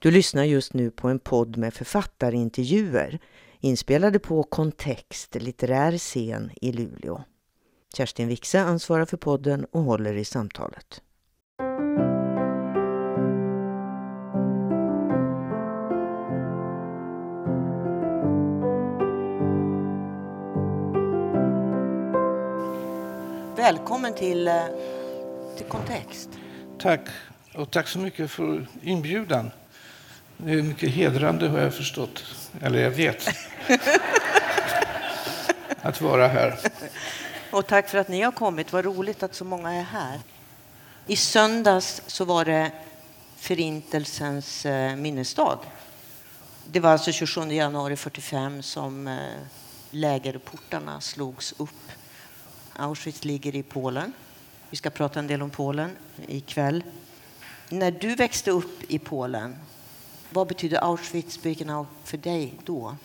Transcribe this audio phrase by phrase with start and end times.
[0.00, 3.18] Du lyssnar just nu på en podd med författarintervjuer
[3.60, 7.22] inspelade på Kontext litterär scen i Luleå.
[7.94, 11.02] Kerstin Wixe ansvarar för podden och håller i samtalet.
[23.56, 24.54] Välkommen till, eh,
[25.56, 26.30] till Kontext.
[26.78, 27.08] Tack,
[27.54, 29.50] och tack så mycket för inbjudan.
[30.40, 32.24] Det är mycket hedrande har jag förstått,
[32.62, 33.28] eller jag vet,
[35.82, 36.58] att vara här.
[37.50, 38.72] Och tack för att ni har kommit.
[38.72, 40.20] Vad roligt att så många är här.
[41.06, 42.70] I söndags så var det
[43.36, 45.58] Förintelsens eh, minnesdag.
[46.66, 49.16] Det var alltså 27 januari 45 som eh,
[49.90, 51.92] lägerportarna slogs upp.
[52.72, 54.12] Auschwitz ligger i Polen.
[54.70, 55.96] Vi ska prata en del om Polen
[56.26, 56.84] ikväll.
[57.68, 59.56] När du växte upp i Polen,
[60.30, 62.96] vad betydde Auschwitz-Birkenau för dig då?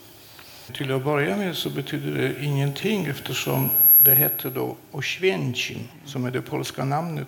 [0.73, 3.69] Till att börja med så betydde det ingenting eftersom
[4.03, 7.27] det hette då Oświęcim, som är det polska namnet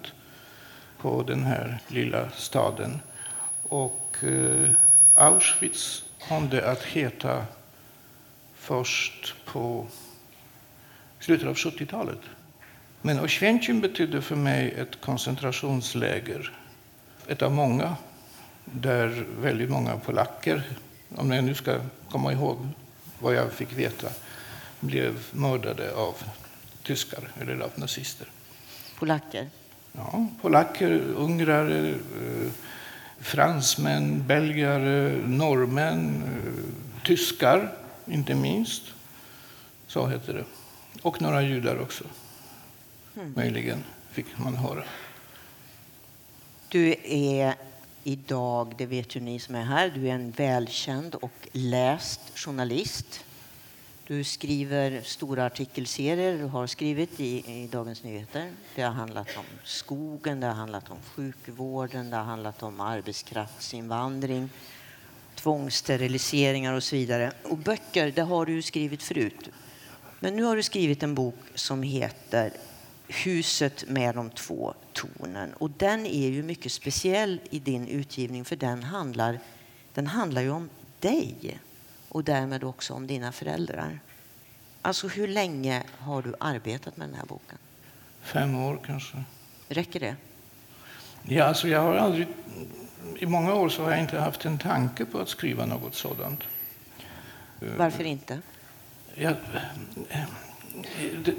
[0.97, 3.01] på den här lilla staden.
[3.63, 4.69] Och eh,
[5.15, 7.45] Auschwitz kom det att heta
[8.55, 9.87] först på
[11.19, 12.19] slutet av 70-talet.
[13.01, 16.51] Men Oświęcim betydde för mig ett koncentrationsläger.
[17.27, 17.95] Ett av många,
[18.65, 20.63] där väldigt många polacker,
[21.15, 22.57] om jag nu ska komma ihåg
[23.19, 24.07] vad jag fick veta,
[24.79, 26.15] blev mördade av
[26.83, 28.27] tyskar eller av nazister.
[28.99, 29.49] Polacker?
[29.91, 32.51] Ja, polacker, ungrare, eh,
[33.19, 37.71] fransmän, belgare, norrmän, eh, tyskar
[38.05, 38.83] inte minst.
[39.87, 40.43] Så heter det.
[41.01, 42.03] Och några judar också.
[43.15, 43.33] Mm.
[43.35, 44.83] Möjligen, fick man höra.
[46.69, 47.55] Du är
[48.07, 53.25] idag, det vet ju ni som är här, du är en välkänd och läst journalist.
[54.07, 58.51] Du skriver stora artikelserier, du har skrivit i, i, Dagens Nyheter.
[58.75, 64.49] Det har handlat om skogen, det har handlat om sjukvården, det har handlat om arbetskraftsinvandring,
[65.35, 67.31] tvångssteriliseringar och så vidare.
[67.43, 69.49] Och böcker, det har du skrivit förut.
[70.19, 72.51] Men nu har du skrivit en bok som heter
[73.07, 75.53] Huset med de två tornen.
[75.53, 79.39] Och den är ju mycket speciell i din utgivning för den handlar,
[79.93, 81.59] den handlar ju om dig
[82.09, 83.99] och därmed också om dina föräldrar.
[84.81, 87.57] Alltså hur länge har du arbetat med den här boken?
[88.21, 89.23] Fem år kanske.
[89.69, 90.15] Räcker det?
[91.23, 92.27] Ja, alltså jag har aldrig,
[93.17, 96.43] I många år så har jag inte haft en tanke på att skriva något sådant.
[97.77, 98.41] Varför inte?
[99.15, 99.35] Jag,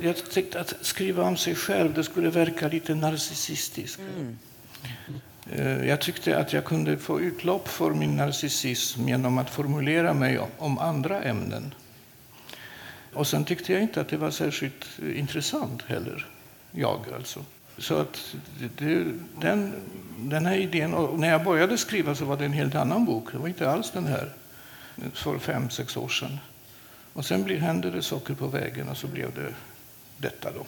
[0.01, 4.01] jag tyckte att skriva om sig själv det skulle verka lite narcissistiskt.
[4.17, 4.39] Mm.
[5.53, 10.41] Eh, jag tyckte att jag kunde få utlopp för min narcissism genom att formulera mig
[10.59, 11.75] om andra ämnen.
[13.13, 16.27] Och sen tyckte jag inte att det var särskilt intressant heller,
[16.71, 17.45] jag alltså.
[17.79, 18.35] Så att
[18.79, 19.05] det,
[19.41, 19.73] den,
[20.19, 23.33] den här idén, och när jag började skriva så var det en helt annan bok.
[23.33, 24.33] Det var inte alls den här
[25.13, 26.39] för fem, sex år sedan.
[27.17, 29.55] Och sen blir, hände det saker på vägen och så blev det
[30.17, 30.67] detta då.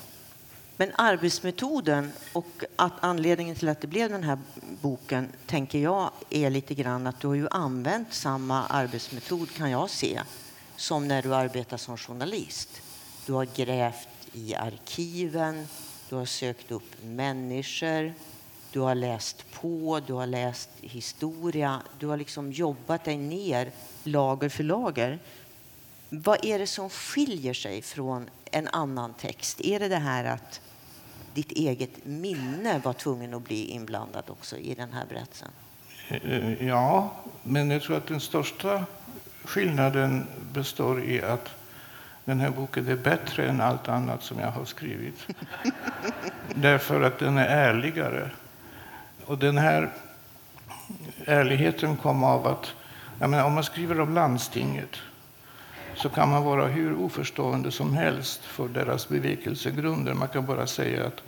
[0.77, 4.39] Men arbetsmetoden och att anledningen till att det blev den här
[4.81, 9.91] boken tänker jag är lite grann att du har ju använt samma arbetsmetod kan jag
[9.91, 10.21] se
[10.77, 12.83] som när du arbetar som journalist.
[13.27, 15.69] Du har grävt i arkiven,
[16.09, 18.15] du har sökt upp människor,
[18.73, 21.83] du har läst på, du har läst historia.
[21.99, 23.71] Du har liksom jobbat dig ner
[24.05, 25.19] lager för lager.
[26.09, 29.61] Vad är det som skiljer sig från en annan text?
[29.61, 30.61] Är det det här att
[31.35, 35.49] ditt eget minne var tvungen att bli inblandad också i den här berättelsen?
[36.09, 38.85] Eh, ja, men jag tror att den största
[39.45, 41.49] skillnaden består i att
[42.25, 45.27] den här boken är bättre än allt annat som jag har skrivit.
[46.55, 48.31] Därför att den är ärligare.
[49.25, 49.91] Och den här
[51.25, 52.75] ärligheten kom av att
[53.19, 54.97] menar, om man skriver om landstinget
[55.99, 60.15] så kan man vara hur oförstående som helst för deras bevekelsegrunder.
[60.15, 61.23] Man kan bara säga att,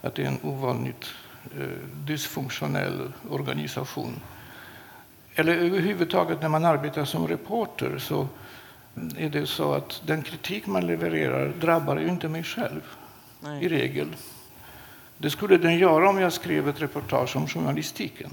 [0.00, 1.04] att det är en ovanligt
[1.58, 1.66] eh,
[2.06, 4.20] dysfunktionell organisation.
[5.34, 8.28] Eller överhuvudtaget när man arbetar som reporter så
[9.16, 12.82] är det så att den kritik man levererar drabbar ju inte mig själv
[13.40, 13.64] Nej.
[13.64, 14.16] i regel.
[15.18, 18.30] Det skulle den göra om jag skrev ett reportage om journalistiken.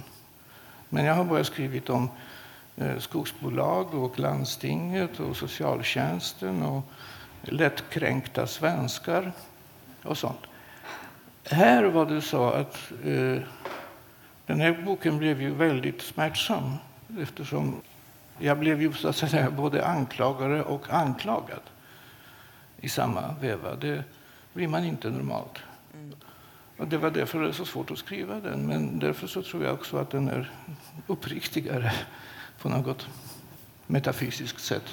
[0.90, 2.10] Men jag har bara skrivit om
[3.00, 6.84] skogsbolag och landstinget och socialtjänsten och
[7.42, 9.32] lättkränkta svenskar
[10.04, 10.40] och sånt.
[11.50, 13.42] Här var det så att eh,
[14.46, 16.76] den här boken blev ju väldigt smärtsam
[17.20, 17.82] eftersom
[18.40, 21.62] jag blev ju så att säga både anklagare och anklagad
[22.82, 23.76] i samma veva.
[23.76, 24.04] Det
[24.54, 25.60] blir man inte normalt.
[25.94, 26.16] Mm.
[26.78, 29.64] Och det var därför det är så svårt att skriva den, men därför så tror
[29.64, 30.52] jag också att den är
[31.08, 31.94] uppriktigare
[32.64, 33.08] på något
[33.88, 34.84] metafysiskt sätt.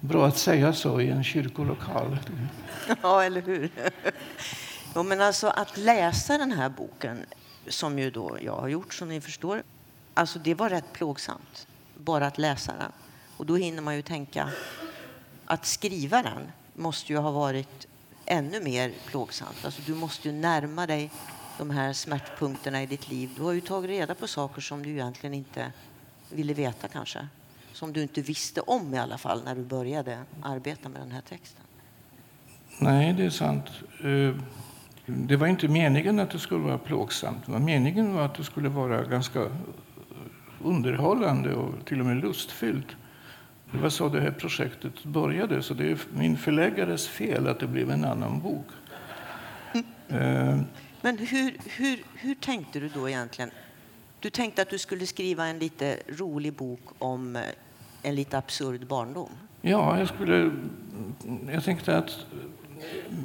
[0.00, 2.18] Bra att säga så i en kyrkolokal.
[3.02, 3.70] Ja, eller hur?
[4.94, 7.26] Ja, men alltså att läsa den här boken,
[7.68, 9.62] som ju då jag har gjort som ni förstår,
[10.14, 12.92] alltså det var rätt plågsamt bara att läsa den.
[13.36, 14.50] Och då hinner man ju tänka
[15.44, 17.86] att skriva den måste ju ha varit
[18.26, 19.64] ännu mer plågsamt.
[19.64, 21.10] Alltså du måste ju närma dig
[21.58, 23.30] de här smärtpunkterna i ditt liv.
[23.36, 25.72] Du har ju tagit reda på saker som du egentligen inte
[26.34, 27.28] ville veta kanske.
[27.72, 31.20] Som du inte visste om i alla fall när du började arbeta med den här
[31.20, 31.62] texten.
[32.78, 33.64] Nej, det är sant.
[34.04, 34.36] Eh,
[35.06, 37.48] det var inte meningen att det skulle vara plågsamt.
[37.48, 39.50] Meningen var att det skulle vara ganska
[40.62, 42.96] underhållande och till och med lustfyllt.
[43.72, 47.66] Det var så det här projektet började, så det är min förläggares fel att det
[47.66, 48.66] blev en annan bok.
[50.08, 50.64] Mm.
[51.00, 53.50] Men hur, hur, hur tänkte du då egentligen?
[54.22, 57.42] Du tänkte att du skulle skriva en lite rolig bok om eh,
[58.02, 59.30] en lite absurd barndom?
[59.60, 60.50] Ja, jag, skulle,
[61.52, 62.26] jag tänkte att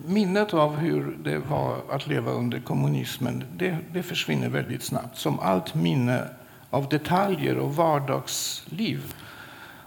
[0.05, 5.39] minnet av hur det var att leva under kommunismen det, det försvinner väldigt snabbt, som
[5.39, 6.29] allt minne
[6.69, 9.13] av detaljer och vardagsliv.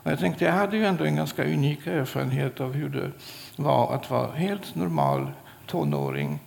[0.02, 3.12] Och jag tänkte, jag hade ju ändå en ganska unik erfarenhet av hur det
[3.56, 5.30] var att vara helt normal
[5.66, 6.38] tonåring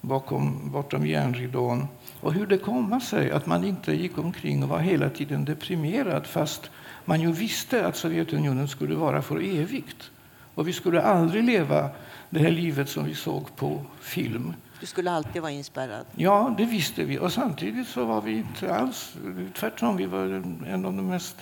[0.00, 1.88] bakom, bortom järnridån.
[2.26, 6.26] Och hur det kom sig att man inte gick omkring och var hela tiden deprimerad
[6.26, 6.70] fast
[7.04, 10.10] man ju visste att Sovjetunionen skulle vara för evigt.
[10.54, 11.90] Och vi skulle aldrig leva
[12.30, 14.54] det här livet som vi såg på film.
[14.80, 16.06] Du skulle alltid vara inspärrad?
[16.16, 17.18] Ja, det visste vi.
[17.18, 19.16] Och samtidigt så var vi inte alls...
[19.54, 20.24] Tvärtom, vi var
[20.66, 21.36] en av de mest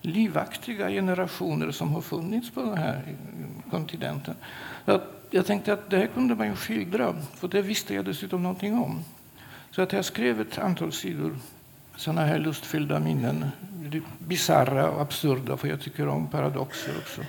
[0.00, 3.02] livaktiga generationer som har funnits på den här
[3.70, 4.34] kontinenten.
[5.30, 8.74] Jag tänkte att det här kunde man ju skildra, för det visste jag dessutom någonting
[8.74, 9.04] om.
[9.70, 11.36] Så att jag skrev ett antal sidor
[11.96, 13.50] sådana här lustfyllda minnen.
[14.18, 17.20] Bisarra och absurda, för jag tycker om paradoxer också.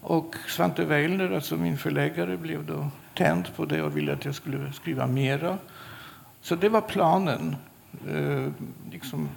[0.00, 4.34] Och Svante Weilner, alltså min förläggare, blev då tänd på det och ville att jag
[4.34, 5.58] skulle skriva mera.
[6.40, 7.56] Så det var planen.
[8.08, 8.48] Eh,
[8.90, 9.28] liksom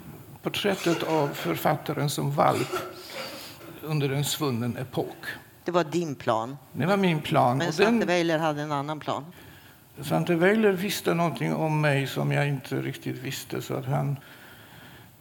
[0.41, 2.75] porträttet av författaren som valp
[3.81, 5.25] under en svunnen epok.
[5.63, 6.57] Det var din plan?
[6.73, 7.57] Det var min plan.
[7.57, 9.25] Men Svante Weiler hade en annan plan?
[10.01, 13.61] Svante Weiler visste någonting om mig som jag inte riktigt visste.
[13.61, 14.17] så att han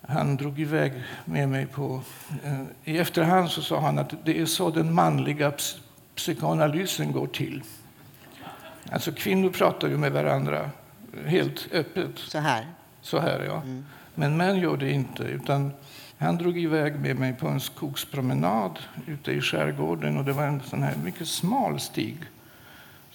[0.08, 0.92] han drog iväg
[1.24, 2.00] med mig på...
[2.44, 5.52] Eh, I efterhand så sa han att det är så den manliga
[6.14, 7.62] psykoanalysen går till.
[8.92, 10.70] Alltså kvinnor pratar ju med varandra
[11.26, 12.18] helt öppet.
[12.18, 12.66] Så här?
[13.00, 13.62] Så här, ja.
[13.62, 13.84] Mm.
[14.14, 15.22] Men män gör det inte.
[15.22, 15.72] utan
[16.18, 20.16] Han drog iväg med mig på en skogspromenad ute i skärgården.
[20.16, 22.16] Och det var en sån här mycket smal stig.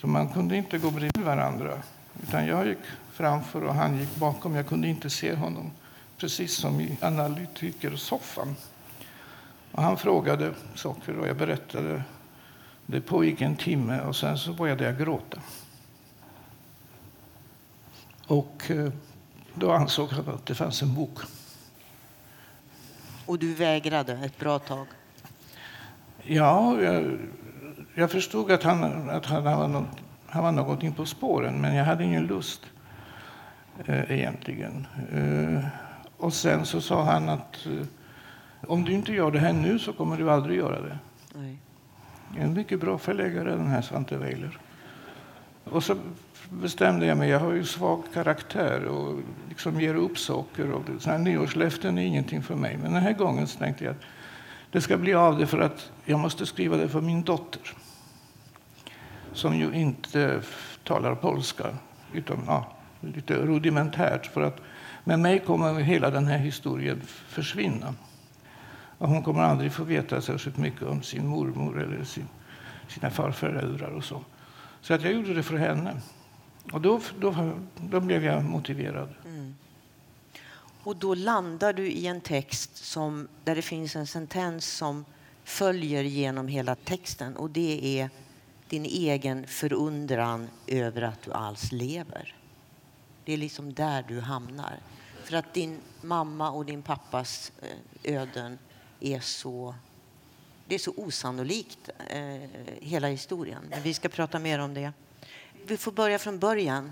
[0.02, 1.84] Så man kunde inte gå bredvid varandra.
[2.24, 2.78] Utan jag gick
[3.12, 4.56] framför och han gick bakom.
[4.56, 5.72] Jag kunde inte se honom
[6.18, 8.56] precis som i analytikersoffan.
[9.72, 12.04] Och han frågade saker och jag berättade.
[12.86, 15.42] Det pågick en timme och sen så började jag gråta.
[18.28, 18.92] Och eh,
[19.54, 21.20] då ansåg han att det fanns en bok.
[23.26, 24.88] Och du vägrade ett bra tag?
[26.24, 27.20] Ja, jag,
[28.00, 29.88] jag förstod att han, att han, var något,
[30.26, 32.66] han var någonting på spåren, men jag hade ingen lust
[33.86, 34.88] eh, egentligen.
[35.14, 35.66] Eh,
[36.18, 37.88] och sen så sa han att eh,
[38.68, 41.00] om du inte gör det här nu så kommer du aldrig göra det.
[41.36, 41.58] Nej.
[42.38, 44.58] En mycket bra förläggare den här Svante Weiler.
[45.64, 45.96] Och så
[46.50, 50.72] bestämde jag mig, jag har ju svag karaktär och liksom ger upp saker.
[50.72, 52.78] Och så här nyårslöften är ingenting för mig.
[52.82, 54.02] Men den här gången tänkte jag att
[54.72, 57.62] det ska bli av det för att jag måste skriva det för min dotter.
[59.40, 60.42] Som ju inte
[60.84, 61.78] talar polska,
[62.14, 64.26] utan ja, lite rudimentärt.
[64.26, 64.62] För att
[65.04, 67.96] med mig kommer hela den här historien försvinna.
[68.98, 72.28] Och hon kommer aldrig få veta särskilt mycket om sin mormor eller sin,
[72.88, 74.22] sina farföräldrar och så.
[74.82, 76.02] Så att jag gjorde det för henne.
[76.72, 79.10] Och då, då, då blev jag motiverad.
[79.26, 79.56] Mm.
[80.84, 85.06] Och då landar du i en text som, där det finns en sentens som
[85.44, 88.10] följer genom hela texten och det är
[88.70, 92.36] din egen förundran över att du alls lever.
[93.26, 94.80] Det är liksom där du hamnar.
[95.24, 98.60] För att din mamma och din pappas eh, öden
[99.00, 99.76] är så...
[100.68, 102.50] Det är så osannolikt, eh,
[102.82, 103.64] hela historien.
[103.70, 104.92] Men vi ska prata mer om det.
[105.68, 106.92] Vi får börja från början,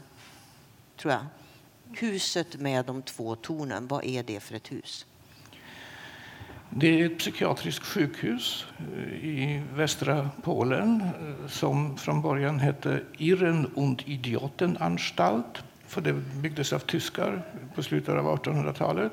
[0.97, 1.25] tror jag.
[1.99, 5.05] Huset med de två tornen, vad är det för ett hus?
[6.79, 13.65] Det är ett psykiatriskt sjukhus eh, i västra Polen eh, som från början hette Irren
[13.75, 15.63] und Idiotenanstalt.
[15.87, 17.41] För det byggdes av tyskar
[17.75, 19.11] på slutet av 1800-talet.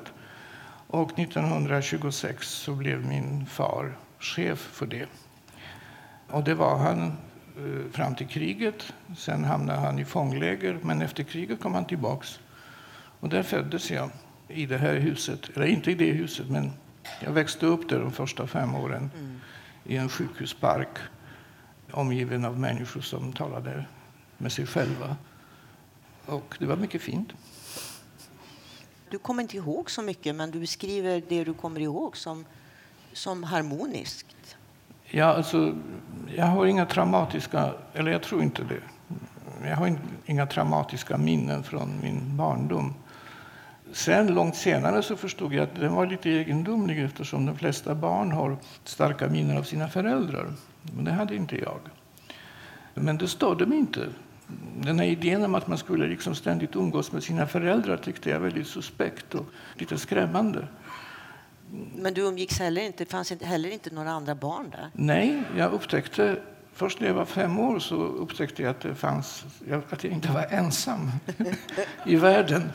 [0.87, 5.05] Och 1926 så blev min far chef för det.
[6.27, 8.93] Och det var han eh, fram till kriget.
[9.17, 12.39] Sen hamnade han i fångläger, men efter kriget kom han tillbaks.
[13.19, 14.09] Och där föddes jag,
[14.47, 15.49] i det här huset.
[15.55, 16.71] Eller inte i det huset, men
[17.19, 19.39] jag växte upp där de första fem åren mm.
[19.83, 20.97] i en sjukhuspark
[21.91, 23.85] omgiven av människor som talade
[24.37, 25.15] med sig själva.
[26.25, 27.33] Och det var mycket fint.
[29.09, 32.45] Du kommer inte ihåg så mycket, men du beskriver det du kommer ihåg som,
[33.13, 34.57] som harmoniskt.
[35.03, 35.75] Ja, alltså,
[36.35, 38.81] jag har inga traumatiska, eller jag tror inte det.
[39.69, 42.93] Jag har inga traumatiska minnen från min barndom.
[43.91, 48.31] Sen långt senare så förstod jag att den var lite egendomlig eftersom de flesta barn
[48.31, 50.53] har starka minnen av sina föräldrar.
[50.95, 51.79] Men det hade inte jag.
[52.93, 54.07] Men det störde mig inte.
[54.81, 58.39] Den här idén om att man skulle liksom ständigt umgås med sina föräldrar tyckte jag
[58.39, 60.67] väldigt suspekt och lite skrämmande.
[61.95, 64.89] Men du umgicks heller inte, fanns heller inte några andra barn där?
[64.93, 66.37] Nej, jag upptäckte
[66.75, 69.45] Först när jag var fem år så upptäckte jag att, det fanns,
[69.89, 71.11] att jag inte var ensam
[72.05, 72.71] i världen.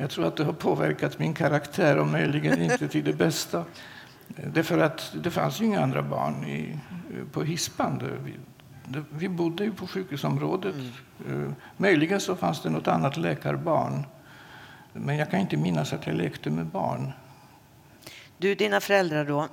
[0.00, 3.64] Jag tror att det har påverkat min karaktär och möjligen inte till det bästa.
[4.26, 6.78] Därför att det fanns ju inga andra barn i,
[7.32, 8.02] på Hispan.
[8.24, 8.34] Vi,
[9.10, 10.74] vi bodde ju på sjukhusområdet.
[11.26, 11.54] Mm.
[11.76, 14.06] Möjligen så fanns det något annat läkarbarn.
[14.92, 17.12] Men jag kan inte minnas att jag lekte med barn.
[18.38, 19.48] Du, dina föräldrar då,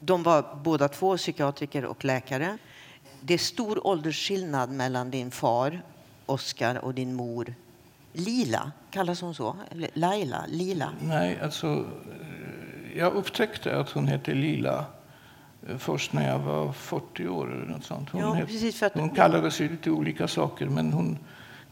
[0.00, 2.58] de var båda två psykiatriker och läkare.
[3.20, 5.82] Det är stor åldersskillnad mellan din far,
[6.26, 7.54] Oskar, och din mor,
[8.18, 8.72] Lila.
[8.90, 9.56] Kallas hon så?
[9.94, 10.44] Laila?
[10.48, 10.92] Lila?
[11.00, 11.84] Nej, alltså,
[12.96, 14.84] jag upptäckte att hon hette Lila
[15.68, 17.52] eh, först när jag var 40 år.
[17.52, 18.10] Eller något sånt.
[18.10, 18.94] Hon, ja, het, att...
[18.94, 21.18] hon kallade sig lite olika saker, men hon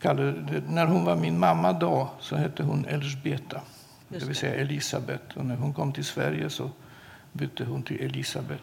[0.00, 3.60] kallade, när hon var min mamma då så hette hon Elsbeta,
[4.08, 5.36] det vill säga Elisabet.
[5.36, 6.70] Och när hon kom till Sverige så
[7.32, 8.62] bytte hon till Elisabet.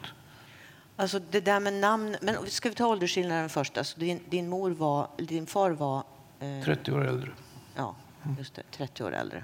[0.96, 3.78] Alltså det där med namn, men ska vi ta åldersskillnaden först?
[3.78, 6.04] Alltså din, din, mor var, din far var...
[6.40, 6.66] Eh...
[6.66, 7.32] 30 år äldre.
[7.76, 7.96] Ja,
[8.38, 8.64] just det.
[8.72, 9.44] 30 år äldre.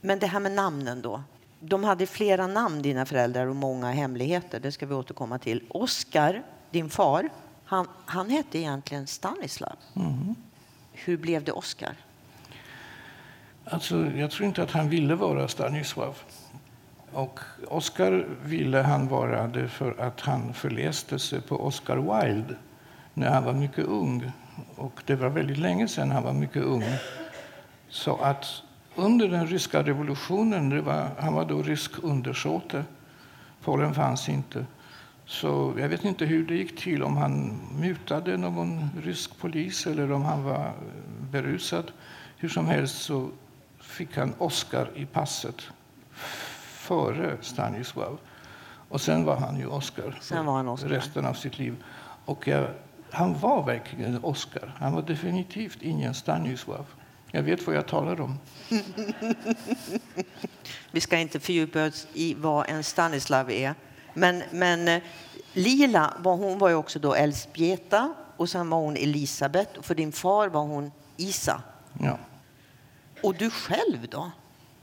[0.00, 1.22] Men det här med namnen då.
[1.60, 4.60] De hade flera namn, dina föräldrar, och många hemligheter.
[4.60, 5.64] Det ska vi återkomma till.
[5.68, 7.28] Oskar, din far,
[7.64, 9.76] han, han hette egentligen Stanislav.
[9.96, 10.34] Mm.
[10.92, 11.96] Hur blev det Oskar?
[13.64, 16.16] Alltså, jag tror inte att han ville vara Stanislav.
[17.12, 22.54] Och Oscar ville han vara det för att han förläste sig på Oscar Wilde
[23.14, 24.32] när han var mycket ung.
[24.76, 26.84] Och det var väldigt länge sedan han var mycket ung.
[27.88, 28.62] Så att
[28.94, 32.84] under den ryska revolutionen, var, han var då rysk undersåte,
[33.66, 34.66] Polen fanns inte.
[35.24, 40.12] Så jag vet inte hur det gick till, om han mutade någon rysk polis eller
[40.12, 40.72] om han var
[41.30, 41.92] berusad.
[42.36, 43.30] Hur som helst så
[43.80, 45.62] fick han Oscar i passet
[46.60, 48.18] före Stanislav.
[48.88, 50.88] Och sen var han ju Oscar, sen var han Oscar.
[50.88, 51.84] resten av sitt liv.
[52.24, 52.68] Och jag,
[53.10, 54.74] han var verkligen Oscar.
[54.78, 56.86] Han var definitivt ingen Stanislav.
[57.36, 58.38] Jag vet vad jag talar om.
[60.90, 63.74] Vi ska inte fördjupa oss i vad en Stanislav är.
[64.14, 65.02] Men, men eh,
[65.52, 69.76] Lila var, hon var ju också då Elzbieta och sen var hon Elisabet.
[69.76, 71.62] Och för din far var hon Isa.
[72.00, 72.18] Ja.
[73.22, 74.30] Och du själv då?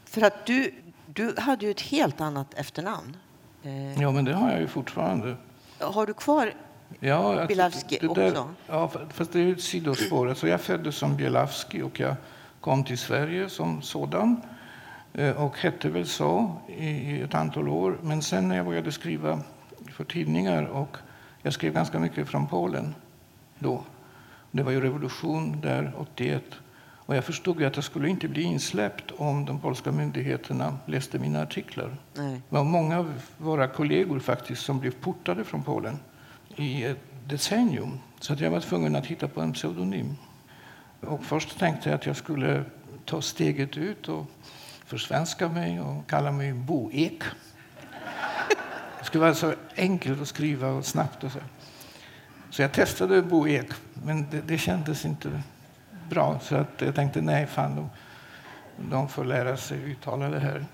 [0.06, 0.74] För att du,
[1.06, 3.18] du hade ju ett helt annat efternamn.
[3.64, 5.36] Eh, ja, men det har jag ju fortfarande.
[5.80, 6.54] Har du kvar
[7.00, 8.54] ja, Bilavski också?
[8.68, 10.30] Ja, fast det är ett sidospår.
[10.30, 12.16] Alltså jag föddes som Bielavski och jag
[12.64, 14.42] kom till Sverige som sådan
[15.14, 17.98] eh, och hette väl så i ett antal år.
[18.02, 19.40] Men sen när jag började skriva
[19.92, 20.98] för tidningar och
[21.42, 22.96] jag skrev ganska mycket från Polen
[23.60, 23.84] då.
[24.52, 26.44] Det var ju revolution där 81
[27.06, 31.42] och jag förstod att jag skulle inte bli insläppt om de polska myndigheterna läste mina
[31.42, 31.98] artiklar.
[32.14, 32.42] Nej.
[32.50, 36.00] Det var många av våra kollegor faktiskt som blev portade från Polen
[36.56, 38.00] i ett decennium.
[38.20, 40.16] Så att jag var tvungen att hitta på en pseudonym.
[41.08, 42.64] Och först tänkte jag att jag skulle
[43.06, 44.26] ta steget ut och
[44.86, 47.24] försvenska mig och kalla mig Bo Ek.
[49.00, 51.24] Det skulle vara så enkelt att skriva och snabbt.
[51.24, 51.40] Och så.
[52.50, 55.42] så jag testade Bo Ek, men det, det kändes inte
[56.10, 56.40] bra.
[56.40, 57.90] Så att jag tänkte nej, fan, de,
[58.90, 60.66] de får lära sig uttala det här.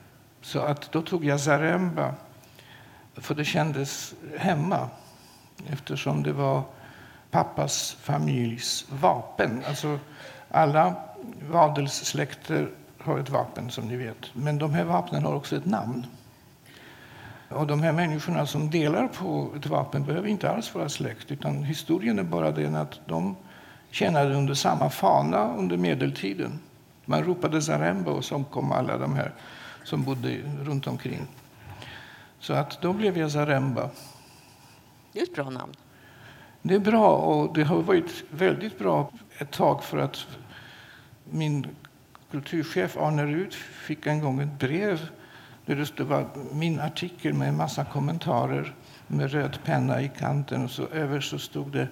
[0.41, 2.13] Så att då tog jag Zaremba,
[3.15, 4.89] för det kändes hemma
[5.67, 6.63] eftersom det var
[7.31, 9.63] pappas familjs vapen.
[9.67, 9.99] Alltså,
[10.51, 10.95] alla
[11.53, 14.29] adelssläkter har ett vapen, som ni vet.
[14.33, 16.05] Men de här vapnen har också ett namn.
[17.49, 21.31] Och de här människorna som delar på ett vapen behöver inte alls vara släkt.
[21.31, 23.35] Utan historien är bara den att de
[23.91, 26.59] tjänade under samma fana under medeltiden.
[27.05, 29.33] Man ropade Zaremba och så kom alla de här
[29.83, 31.27] som bodde runt omkring.
[32.39, 33.89] Så att då blev jag Zaremba.
[35.13, 35.73] Det är ett bra namn.
[36.61, 40.27] Det är bra och det har varit väldigt bra ett tag för att
[41.23, 41.67] min
[42.31, 45.09] kulturchef Arne Rud fick en gång ett brev
[45.65, 48.75] där det var min artikel med en massa kommentarer
[49.07, 51.87] med röd penna i kanten och så över så stod det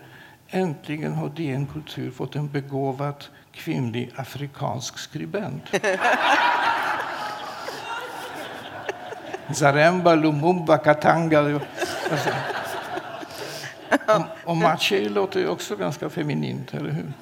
[0.49, 5.63] Äntligen har DN Kultur fått en begåvad kvinnlig afrikansk skribent.
[9.53, 11.39] Zaremba, Lumumba, Katanga.
[11.39, 12.29] Alltså.
[14.07, 17.13] Och, och Maché låter ju också ganska feminint, eller hur?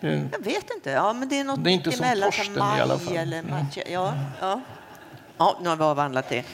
[0.00, 0.90] Det, jag vet inte.
[0.90, 3.16] Ja, men det är något det är inte som Torsten i alla fall.
[3.16, 3.82] Eller Maché.
[3.92, 4.60] Ja, ja.
[5.36, 6.44] ja, nu har vi avhandlat det.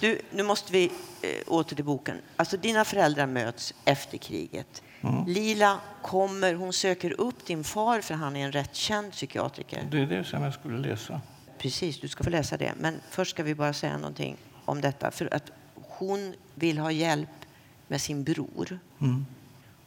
[0.00, 0.84] Du, nu måste vi
[1.22, 2.16] eh, åter till boken.
[2.36, 4.82] Alltså, dina föräldrar möts efter kriget.
[5.00, 5.24] Mm.
[5.26, 9.88] Lila kommer, hon söker upp din far för han är en rätt känd psykiatriker.
[9.90, 11.20] Det är det som jag skulle läsa.
[11.58, 12.72] Precis, du ska få läsa det.
[12.80, 15.10] Men först ska vi bara säga någonting om detta.
[15.10, 17.28] För att hon vill ha hjälp
[17.88, 18.78] med sin bror.
[19.00, 19.26] Mm.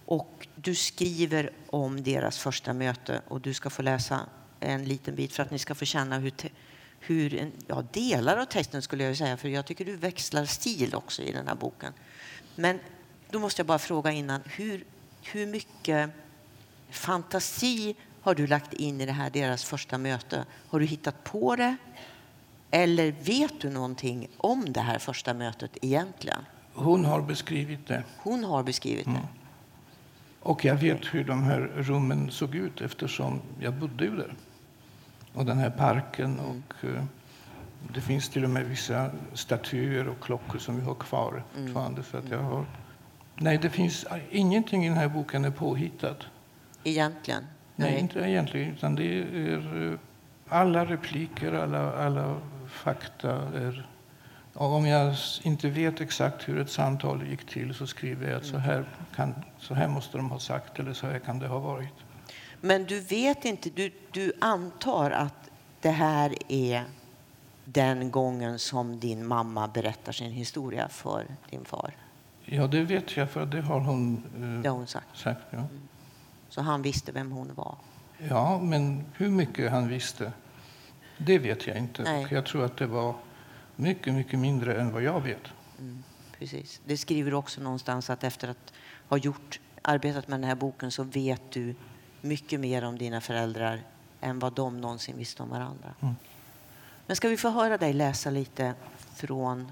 [0.10, 4.20] Och du skriver om deras första möte och du ska få läsa
[4.60, 6.34] en liten bit för att ni ska få känna hur,
[7.00, 10.96] hur en, ja, delar av texten skulle jag säga, för jag tycker du växlar stil
[10.96, 11.94] också i den här boken.
[12.56, 12.80] Men
[13.30, 14.84] då måste jag bara fråga innan, hur,
[15.24, 16.10] hur mycket
[16.90, 20.46] fantasi har du lagt in i det här, deras första möte?
[20.68, 21.76] Har du hittat på det?
[22.72, 26.46] Eller vet du någonting om det här första mötet egentligen?
[26.74, 28.04] Hon har beskrivit det.
[28.18, 29.12] Hon har beskrivit det.
[29.12, 29.39] Mm.
[30.40, 34.34] Och jag vet hur de här rummen såg ut eftersom jag bodde ju där.
[35.34, 36.46] Och den här parken mm.
[36.46, 37.04] och uh,
[37.94, 42.04] det finns till och med vissa statyer och klockor som vi har kvar mm.
[42.04, 42.66] Så att jag har...
[43.36, 46.18] Nej, det finns ingenting i den här boken är påhittat.
[46.84, 47.44] Egentligen?
[47.76, 48.74] Nej, Nej inte egentligen.
[48.74, 50.00] Utan det är, eh,
[50.48, 53.88] alla repliker, alla, alla fakta är
[54.60, 58.46] och om jag inte vet exakt hur ett samtal gick till så skriver jag att
[58.46, 61.60] så här, kan, så här måste de ha sagt eller så här kan det ha
[61.60, 61.94] varit.
[62.62, 65.50] Men du vet inte, du, du antar att
[65.82, 66.84] det här är
[67.66, 71.92] den gången som din mamma berättar sin historia för din far?
[72.46, 75.18] Ja, det vet jag, för det har hon, eh, det har hon sagt.
[75.18, 75.58] sagt ja.
[75.58, 75.88] Mm.
[76.50, 77.76] Så han visste vem hon var?
[78.18, 80.32] Ja, men hur mycket han visste,
[81.18, 82.04] det vet jag inte.
[82.04, 82.28] Nej.
[82.32, 83.16] Jag tror att det var
[83.80, 85.44] mycket, mycket mindre än vad jag vet.
[85.80, 86.04] Mm,
[86.38, 86.82] precis.
[86.86, 88.74] Det skriver också någonstans att efter att
[89.08, 91.76] ha gjort, arbetat med den här boken så vet du
[92.22, 93.82] mycket mer om dina föräldrar
[94.22, 95.94] än vad de någonsin visste om varandra.
[96.02, 96.16] Mm.
[97.06, 98.74] Men ska vi få höra dig läsa lite
[99.16, 99.72] från...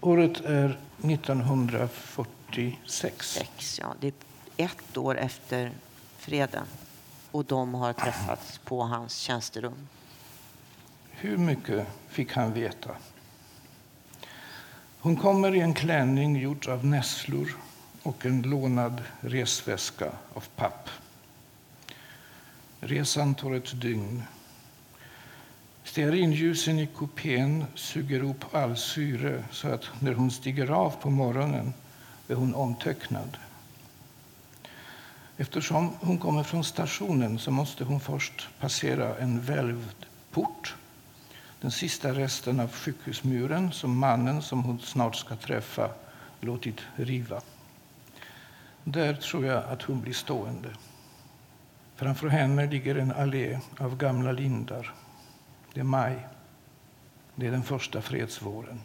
[0.00, 3.30] Året är 1946.
[3.30, 3.94] Sex, ja.
[4.00, 4.12] Det är
[4.56, 5.72] ett år efter
[6.16, 6.66] freden
[7.30, 9.88] och de har träffats på hans tjänsterum.
[11.10, 12.90] Hur mycket fick han veta?
[15.06, 17.56] Hon kommer i en klänning gjord av nässlor
[18.02, 20.90] och en lånad resväska av papp.
[22.80, 24.22] Resan tar ett dygn.
[25.84, 31.74] Stearinljusen i kupén suger upp all syre så att när hon stiger av på morgonen
[32.28, 33.36] är hon omtöcknad.
[35.36, 40.74] Eftersom hon kommer från stationen så måste hon först passera en välvd port
[41.66, 45.90] den sista resten av sjukhusmuren som mannen som hon snart ska träffa
[46.40, 47.40] låtit riva.
[48.84, 50.68] Där tror jag att hon blir stående.
[51.96, 54.94] Framför henne ligger en allé av gamla lindar.
[55.74, 56.26] Det är maj.
[57.34, 58.80] Det är den första fredsvåren.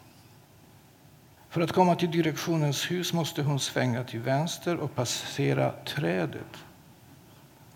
[1.49, 6.57] För att komma till direktionens hus måste hon svänga till vänster och passera trädet,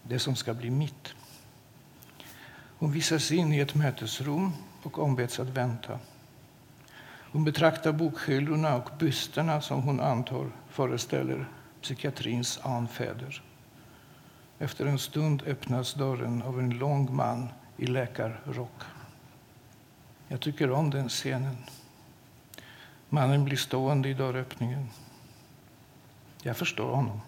[0.03, 1.13] det som ska bli mitt.
[2.77, 4.51] Hon visas in i ett mötesrum
[4.85, 5.99] och ombeds att vänta.
[7.31, 11.49] Hon betraktar bokhyllorna och bysterna som hon antar föreställer
[11.81, 13.41] psykiatrins anfäder.
[14.59, 18.81] Efter en stund öppnas dörren av en lång man i läkarrock.
[20.27, 21.57] Jag tycker om den scenen.
[23.09, 24.89] Mannen blir stående i dörröppningen.
[26.41, 27.21] Jag förstår honom.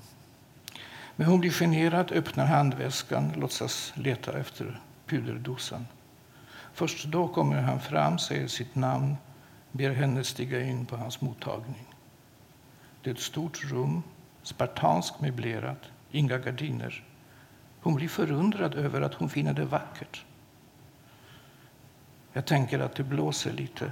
[1.16, 5.86] Men hon blir generad, öppnar handväskan, låtsas leta efter puderdosan.
[6.78, 9.18] Först då kommer han fram, säger sitt namn,
[9.72, 11.86] ber henne stiga in på hans mottagning.
[13.02, 14.04] Det är ett stort rum,
[14.44, 17.04] spartanskt möblerat, inga gardiner.
[17.82, 20.26] Hon blir förundrad över att hon finner det vackert.
[22.34, 23.92] Jag tänker att det blåser lite.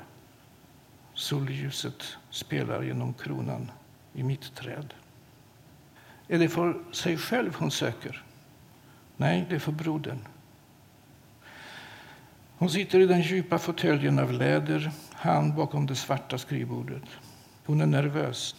[1.14, 3.72] solljuset spelar genom kronan
[4.14, 4.94] i mitt träd.
[6.28, 8.24] Är det för sig själv hon söker?
[9.18, 10.28] Nej, det är för brodern.
[12.66, 17.04] Hon sitter i den djupa fåtöljen av läder, han bakom det svarta skrivbordet.
[17.66, 18.56] Hon är nervös.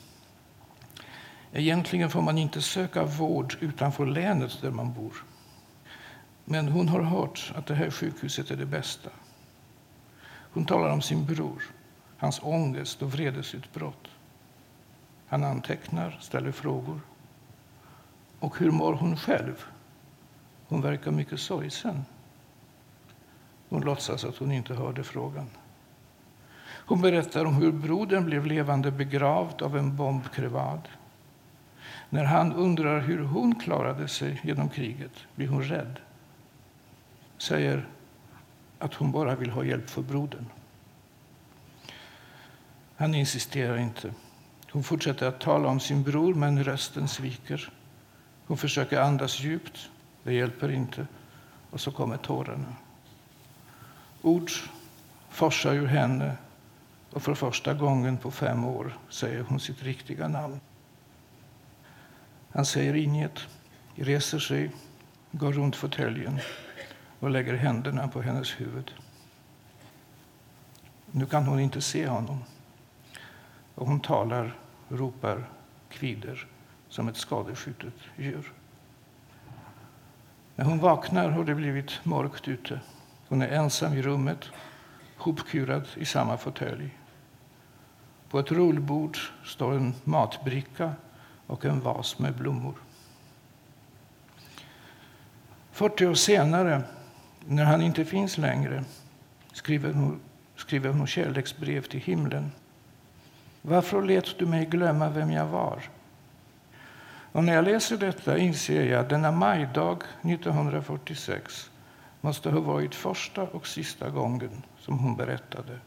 [1.52, 5.24] Egentligen får man inte söka vård utanför länet där man bor.
[6.44, 9.10] Men hon har hört att det här sjukhuset är det bästa.
[10.52, 11.62] Hon talar om sin bror,
[12.16, 14.08] hans ångest och vredesutbrott.
[15.26, 17.00] Han antecknar, ställer frågor.
[18.38, 19.64] Och hur mår hon själv?
[20.68, 22.04] Hon verkar mycket sorgsen.
[23.76, 25.50] Hon låtsas att hon inte hörde frågan.
[26.64, 30.88] Hon berättar om hur brodern blev levande begravd av en bombkrevad.
[32.10, 36.00] När han undrar hur hon klarade sig genom kriget blir hon rädd.
[37.38, 37.88] Säger
[38.78, 40.46] att hon bara vill ha hjälp för brodern.
[42.96, 44.14] Han insisterar inte.
[44.70, 47.72] Hon fortsätter att tala om sin bror, men rösten sviker.
[48.46, 49.90] Hon försöker andas djupt.
[50.22, 51.06] Det hjälper inte.
[51.70, 52.74] Och så kommer tårarna.
[54.26, 54.50] Ord
[55.28, 56.36] forsar ur henne
[57.10, 60.60] och för första gången på fem år säger hon sitt riktiga namn.
[62.50, 63.40] Han säger inget,
[63.94, 64.70] reser sig,
[65.32, 66.38] går runt fåtöljen
[67.20, 68.94] och lägger händerna på hennes huvud.
[71.10, 72.44] Nu kan hon inte se honom.
[73.74, 74.58] Och hon talar,
[74.88, 75.48] ropar,
[75.88, 76.46] kvider
[76.88, 78.52] som ett skadeskjutet djur.
[80.56, 82.80] När hon vaknar har det blivit mörkt ute.
[83.28, 84.44] Hon är ensam i rummet,
[85.16, 86.90] hopkurad i samma fåtölj.
[88.28, 90.92] På ett rullbord står en matbricka
[91.46, 92.74] och en vas med blommor.
[95.72, 96.82] 40 år senare,
[97.46, 98.84] när han inte finns längre,
[99.52, 100.20] skriver hon,
[100.56, 102.52] skriver hon kärleksbrev till himlen.
[103.62, 105.82] Varför lät du mig glömma vem jag var?
[107.32, 111.70] Och när jag läser detta inser jag denna majdag 1946
[112.26, 115.78] måste ha varit första och sista gången som hon berättade.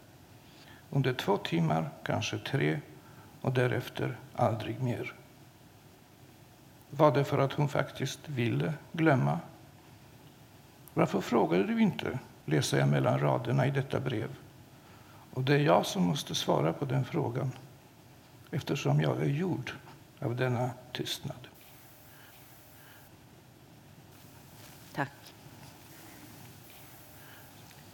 [0.90, 2.80] Under två timmar, kanske tre,
[3.42, 5.14] och därefter aldrig mer.
[6.90, 9.40] Var det för att hon faktiskt ville glömma?
[10.94, 14.30] Varför frågade du inte, läser jag mellan raderna i detta brev.
[15.34, 17.52] Och det är jag som måste svara på den frågan
[18.52, 19.72] eftersom jag är gjord
[20.20, 21.48] av denna tystnad.
[24.94, 25.12] Tack.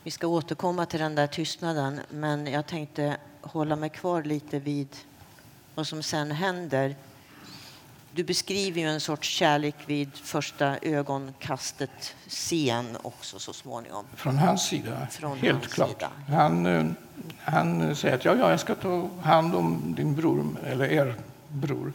[0.06, 4.88] Vi ska återkomma till den där tystnaden, men jag tänkte hålla mig kvar lite vid
[5.76, 6.96] vad som sen händer.
[8.12, 14.06] Du beskriver ju en sorts kärlek vid första ögonkastet scen också så småningom.
[14.16, 15.90] Från hans sida, Från helt hans klart.
[15.90, 16.10] sida.
[16.28, 16.86] Han, eh,
[17.40, 21.16] han säger att ja, ja, jag ska ta hand om din bror, eller er
[21.48, 21.94] bror.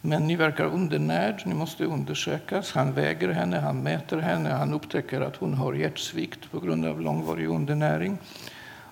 [0.00, 2.72] Men ni verkar undernärd, ni måste undersökas.
[2.72, 7.00] Han väger henne, han mäter henne, han upptäcker att hon har hjärtsvikt på grund av
[7.00, 8.18] långvarig undernäring.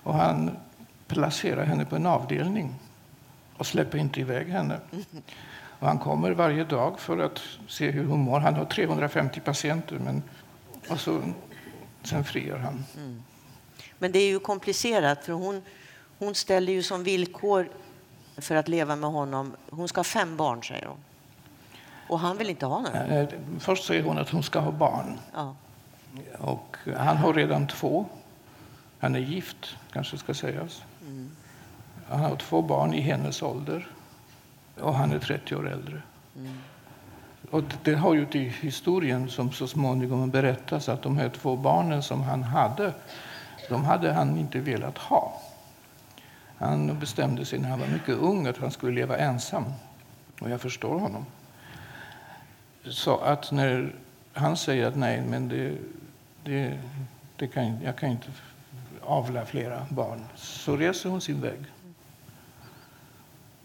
[0.03, 0.57] Och han
[1.07, 2.75] placerar henne på en avdelning
[3.57, 4.79] och släpper inte iväg henne.
[5.79, 8.39] Och han kommer varje dag för att se hur hon mår.
[8.39, 10.23] Han har 350 patienter, men
[10.89, 11.21] och så,
[12.03, 12.85] sen friar han.
[12.97, 13.23] Mm.
[13.97, 15.61] Men det är ju komplicerat, för hon,
[16.19, 17.69] hon ställer ju som villkor
[18.41, 20.97] för att leva med honom, hon ska ha fem barn, säger hon.
[22.09, 23.05] Och han vill inte ha några.
[23.05, 25.19] Eh, Först säger hon att hon ska ha barn.
[25.33, 25.55] Ja.
[26.39, 28.05] Och han har redan två.
[28.99, 30.81] Han är gift, kanske ska sägas.
[32.09, 33.87] Han har två barn i hennes ålder.
[34.81, 36.01] Och han är 30 år äldre.
[37.51, 42.03] Och det har ju till historien som så småningom berättas att de här två barnen
[42.03, 42.93] som han hade,
[43.69, 45.41] de hade han inte velat ha.
[46.59, 49.65] Han bestämde sig när han var mycket ung att han skulle leva ensam.
[50.41, 51.25] Och jag förstår honom.
[52.83, 53.95] Så att när
[54.33, 55.77] han säger att nej, men det,
[56.43, 56.79] det,
[57.35, 58.27] det kan, jag kan inte
[59.01, 61.59] avla flera barn, så reser hon sin väg.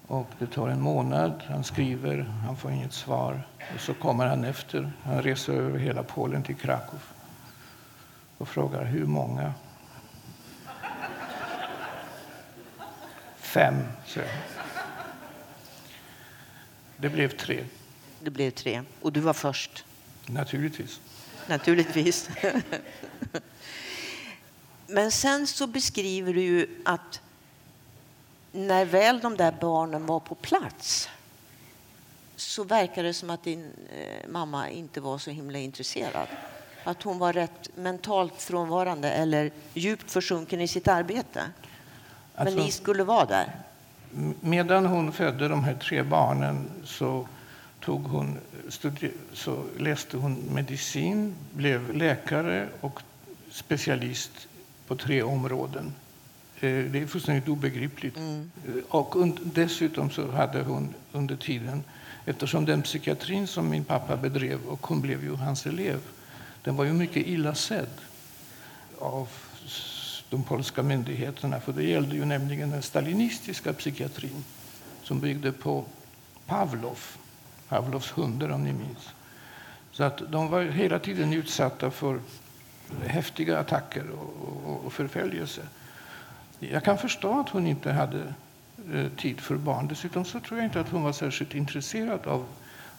[0.07, 3.47] Och det tar en månad, han skriver, han får inget svar.
[3.75, 7.01] Och så kommer han efter, han reser över hela Polen till Krakow
[8.39, 9.53] och frågar hur många.
[13.55, 13.75] Fem,
[14.15, 14.25] han.
[16.97, 17.65] Det blev tre,
[18.21, 18.83] Det blev tre.
[19.01, 19.85] Och du var först,
[20.27, 21.01] naturligtvis.
[21.47, 22.31] naturligtvis.
[24.87, 27.21] Men sen så beskriver du ju att
[28.53, 31.09] när väl de där barnen var på plats
[32.37, 36.29] så verkar det som att din eh, mamma inte var så himla intresserad.
[36.85, 41.45] Att hon var rätt mentalt frånvarande eller djupt försjunken i sitt arbete.
[42.37, 43.53] Men ni skulle vara där?
[44.41, 47.29] Medan hon födde de här tre barnen så,
[47.81, 48.39] tog hon,
[49.33, 53.01] så läste hon medicin, blev läkare och
[53.51, 54.49] specialist
[54.87, 55.95] på tre områden.
[56.61, 58.17] Eh, det är fullständigt obegripligt.
[58.17, 58.51] Mm.
[58.67, 61.85] Eh, och dessutom så hade hon under tiden,
[62.27, 66.01] eftersom den psykiatrin som min pappa bedrev, och hon blev ju hans elev,
[66.63, 68.01] den var ju mycket illa sedd
[68.99, 69.29] av
[70.35, 71.61] de polska myndigheterna.
[71.61, 74.45] För det gällde ju nämligen den stalinistiska psykiatrin
[75.03, 75.85] som byggde på
[76.47, 76.99] Pavlov,
[77.69, 79.15] Pavlovs hundar om ni minns.
[79.93, 82.21] Så att de var hela tiden utsatta för
[83.07, 85.63] häftiga attacker och, och, och förföljelse.
[86.59, 88.35] Jag kan förstå att hon inte hade
[88.93, 89.89] eh, tid för barn.
[89.89, 92.47] Dessutom så tror jag inte att hon var särskilt intresserad av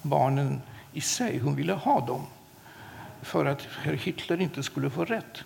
[0.02, 0.62] barnen
[0.94, 1.40] i sig.
[1.40, 2.26] Hon ville ha dem
[3.22, 5.44] för att herr Hitler inte skulle få rätt.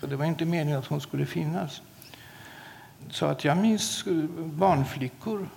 [0.00, 1.82] Det var inte meningen att hon skulle finnas.
[3.10, 4.04] Så att jag minns
[4.36, 5.48] barnflickor.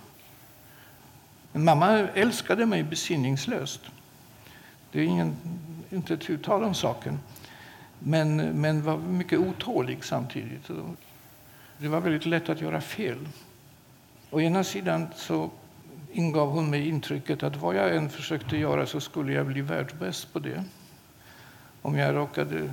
[1.52, 3.80] Mamma älskade mig besinningslöst.
[4.92, 5.36] Det är ingen,
[5.90, 7.20] inte ett uttal om saken.
[7.98, 10.70] Men, men var mycket otålig samtidigt.
[11.78, 13.28] Det var väldigt lätt att göra fel.
[14.30, 15.50] Å ena sidan så
[16.12, 20.32] ingav hon mig intrycket att vad jag än försökte göra så skulle jag bli världsbäst
[20.32, 20.64] på det.
[21.82, 22.70] Om jag råkade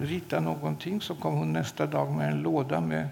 [0.00, 3.08] rita någonting så kom hon nästa dag med en låda med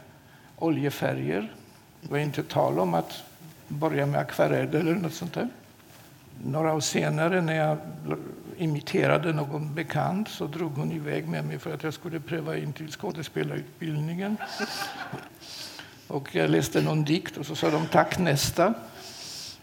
[0.57, 1.53] oljefärger.
[2.01, 3.23] Det var inte tal om att
[3.69, 5.49] börja med akvarell eller något sånt där.
[6.45, 7.79] Några år senare när jag
[8.57, 12.73] imiterade någon bekant så drog hon iväg med mig för att jag skulle pröva in
[12.73, 14.37] till skådespelarutbildningen.
[16.07, 18.75] Och jag läste någon dikt och så sa de tack nästa.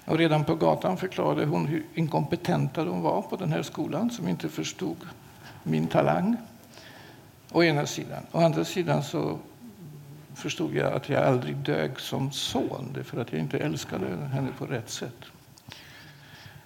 [0.06, 4.28] Och redan på gatan förklarade hon hur inkompetenta de var på den här skolan som
[4.28, 4.98] inte förstod
[5.64, 6.38] min talang.
[7.52, 8.24] Å ena sidan.
[8.32, 9.40] Å andra sidan så
[10.36, 14.66] förstod jag att jag aldrig dög som son för att jag inte älskade henne på
[14.66, 15.26] rätt sätt.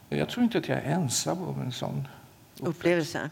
[0.10, 2.08] Jag tror inte att jag är ensam om en sån
[2.60, 3.30] upplevelse.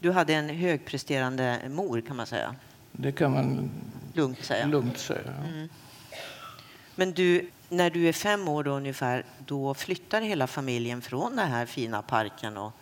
[0.00, 2.54] Du hade en högpresterande mor kan man säga.
[2.92, 3.70] Det kan man
[4.14, 4.66] lugnt säga.
[4.66, 5.68] Lugnt säga mm.
[6.94, 11.48] Men du, när du är fem år då ungefär, då flyttar hela familjen från den
[11.48, 12.72] här fina parken och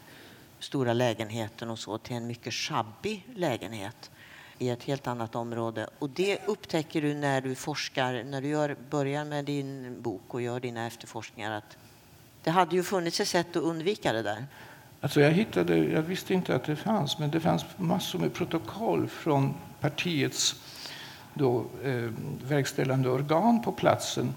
[0.66, 4.11] stora lägenheten och så till en mycket sjabbig lägenhet
[4.59, 5.88] i ett helt annat område.
[5.98, 10.42] Och det upptäcker du när du forskar, när du gör, börjar med din bok och
[10.42, 11.76] gör dina efterforskningar att
[12.42, 14.46] det hade ju funnits ett sätt att undvika det där.
[15.00, 19.09] Alltså jag, hittade, jag visste inte att det fanns, men det fanns massor med protokoll
[19.09, 20.55] från partiets
[21.35, 22.11] då, eh,
[22.48, 24.35] verkställande organ på platsen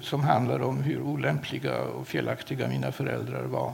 [0.00, 3.72] som handlar om hur olämpliga och felaktiga mina föräldrar var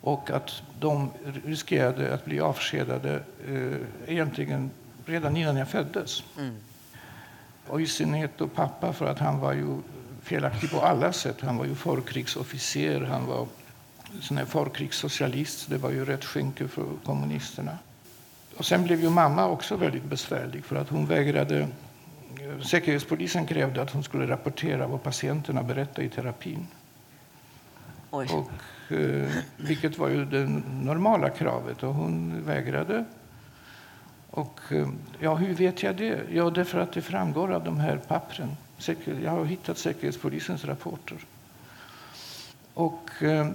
[0.00, 1.10] och att de
[1.44, 4.70] riskerade att bli avskedade eh, egentligen
[5.06, 6.22] redan innan jag föddes.
[6.38, 6.56] Mm.
[7.66, 9.78] Och i synnerhet då pappa, för att han var ju
[10.22, 11.40] felaktig på alla sätt.
[11.40, 13.46] Han var ju förkrigsofficer, han var
[14.20, 15.70] sån här förkrigssocialist.
[15.70, 17.78] Det var ju rätt skynke för kommunisterna.
[18.56, 21.68] Och sen blev ju mamma också väldigt besvärlig för att hon vägrade
[22.62, 26.66] Säkerhetspolisen krävde att hon skulle rapportera vad patienterna berättade i terapin.
[28.10, 28.44] Och, eh,
[28.90, 30.46] Eh, vilket var ju det
[30.82, 33.04] normala kravet och hon vägrade.
[34.30, 36.20] Och, eh, ja, hur vet jag det?
[36.32, 38.56] Ja, därför att det framgår av de här pappren.
[39.22, 41.18] Jag har hittat Säkerhetspolisens rapporter.
[42.74, 43.48] Och, eh,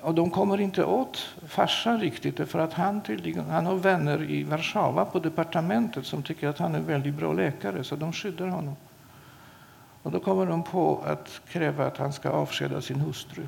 [0.00, 4.44] och de kommer inte åt farsan riktigt för att han, tydligen, han har vänner i
[4.44, 8.46] Warszawa på departementet som tycker att han är en väldigt bra läkare så de skyddar
[8.46, 8.76] honom.
[10.02, 13.42] Och då kommer de på att kräva att han ska avskeda sin hustru.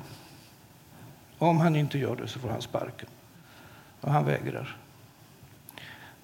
[1.37, 3.09] Om han inte gör det så får han sparken.
[4.01, 4.77] Och han vägrar.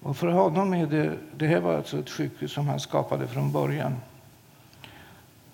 [0.02, 3.52] Och för honom är det, det här var alltså ett sjukhus som han skapade från
[3.52, 3.96] början.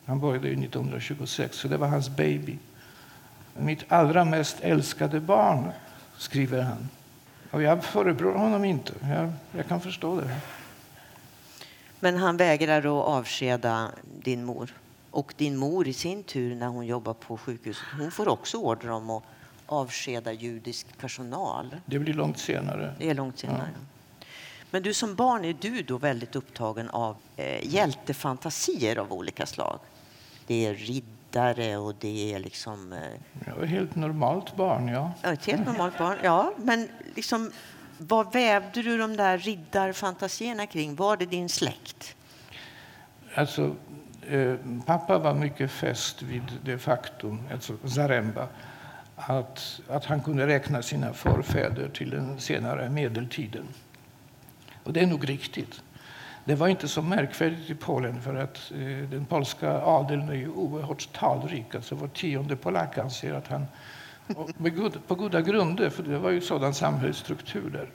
[0.05, 2.59] Han började 1926, så det var hans baby.
[3.57, 5.73] Mitt allra mest älskade barn,
[6.16, 6.88] skriver han.
[7.51, 8.92] Och jag förebrår honom inte.
[9.01, 10.40] Jag, jag kan förstå det.
[12.01, 13.88] Men han vägrar att avskeda
[14.23, 14.75] din mor.
[15.11, 18.90] Och din mor i sin tur, när hon jobbar på sjukhuset, hon får också order
[18.90, 19.23] om att
[19.68, 21.76] avskeda judisk personal.
[21.87, 22.94] Det blir långt senare.
[22.98, 23.70] Det är långt senare.
[23.74, 24.24] Ja.
[24.70, 29.78] Men du som barn är du då väldigt upptagen av eh, hjältefantasier av olika slag.
[30.46, 32.92] Det är riddare och det är liksom...
[32.92, 32.98] Eh...
[33.46, 35.12] Jag är ett helt normalt barn, ja.
[35.22, 36.52] ja ett helt normalt barn, ja.
[36.57, 37.52] Men liksom,
[37.98, 40.94] vad vävde du de där riddarfantasierna kring?
[40.94, 42.16] Var det din släkt?
[43.35, 43.76] Alltså,
[44.28, 44.54] eh,
[44.87, 48.48] pappa var mycket fäst vid det faktum, alltså Zaremba,
[49.18, 53.64] att, att han kunde räkna sina förfäder till den senare medeltiden.
[54.85, 55.83] Och det är nog riktigt.
[56.44, 60.48] Det var inte så märkvärdigt i Polen för att eh, den polska adeln är ju
[60.48, 61.74] oerhört talrik.
[61.74, 63.66] Alltså var tionde polack anser att han,
[65.07, 67.90] på goda grunder, för det var ju sådan samhällsstruktur där.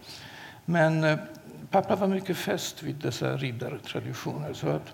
[0.65, 1.19] Men eh,
[1.69, 4.53] pappa var mycket fäst vid dessa riddartraditioner.
[4.53, 4.93] Så att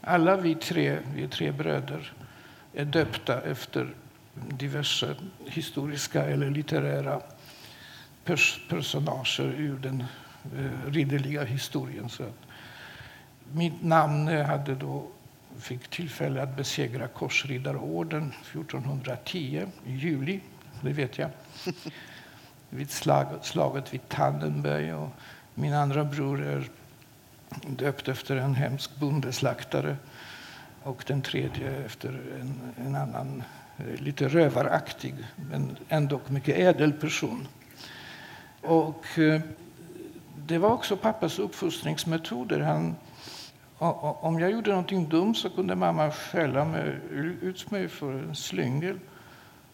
[0.00, 2.12] alla vi tre, vi är tre bröder,
[2.74, 3.94] är döpta efter
[4.48, 7.20] diverse historiska eller litterära
[8.24, 10.04] pers personager ur den
[10.56, 12.08] eh, ridderliga historien.
[12.08, 12.24] Så
[13.52, 15.06] mitt namn hade då
[15.58, 20.40] fick tillfälle att besegra Korsriddarorden 1410 i juli,
[20.82, 21.30] det vet jag.
[22.70, 24.94] vid slag, slaget vid Tannenberg.
[24.94, 25.10] Och
[25.54, 26.68] min andra bror är
[27.66, 29.96] döpt efter en hemsk bondeslaktare
[30.82, 32.08] och den tredje efter
[32.40, 33.57] en, en annan eh,
[33.98, 35.14] lite rövaraktig
[35.50, 37.48] men ändå mycket ädel person.
[38.62, 39.40] Och eh,
[40.46, 42.60] det var också pappas uppfostringsmetoder.
[42.60, 42.96] Han,
[43.78, 46.98] om jag gjorde någonting dumt så kunde mamma skälla mig,
[47.42, 48.98] ut mig för en slyngel.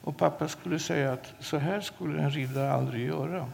[0.00, 3.46] Och pappa skulle säga att så här skulle en riddare aldrig göra.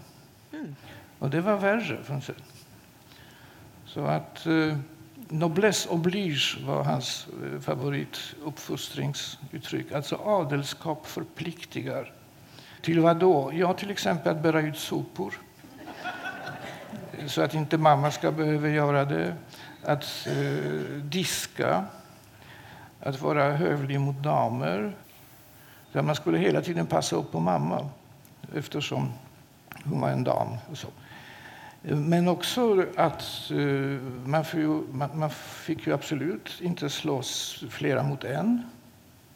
[0.52, 0.76] Mm.
[1.18, 1.98] Och det var värre.
[3.86, 4.76] Så att eh,
[5.30, 9.92] noblesse oblige var hans eh, favorituppfostringsuttryck.
[9.92, 12.12] Alltså adelskap förpliktigar.
[12.82, 13.50] Till vad då?
[13.54, 15.34] Ja, till exempel att bära ut sopor.
[17.26, 19.36] Så att inte mamma ska behöva göra det.
[19.84, 20.56] Att eh,
[21.02, 21.84] diska.
[23.00, 24.92] Att vara hövlig mot damer.
[25.92, 27.88] Man skulle hela tiden passa upp på mamma
[28.54, 29.12] eftersom
[29.84, 30.48] hon var en dam.
[30.70, 30.88] Och så.
[31.82, 33.58] Men också att eh,
[34.24, 38.62] man, fick ju, man, man, fick ju absolut inte slåss flera mot en.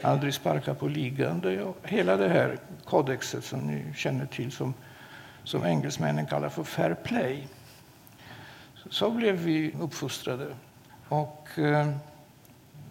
[0.03, 1.63] Aldrig sparka på liggande.
[1.63, 4.75] Och hela det här kodexet som ni känner till som,
[5.45, 7.49] som engelsmännen kallar för fair play.
[8.91, 10.47] Så, blev vi uppfostrade.
[11.09, 11.89] Och eh,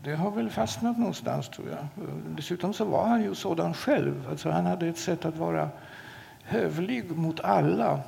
[0.04, 2.08] det har väl fastnat någonstans, tror jag.
[2.36, 4.28] Dessutom så var han ju sådan själv.
[4.30, 5.70] Alltså han hade ett sätt att vara
[6.44, 8.00] hövlig mot alla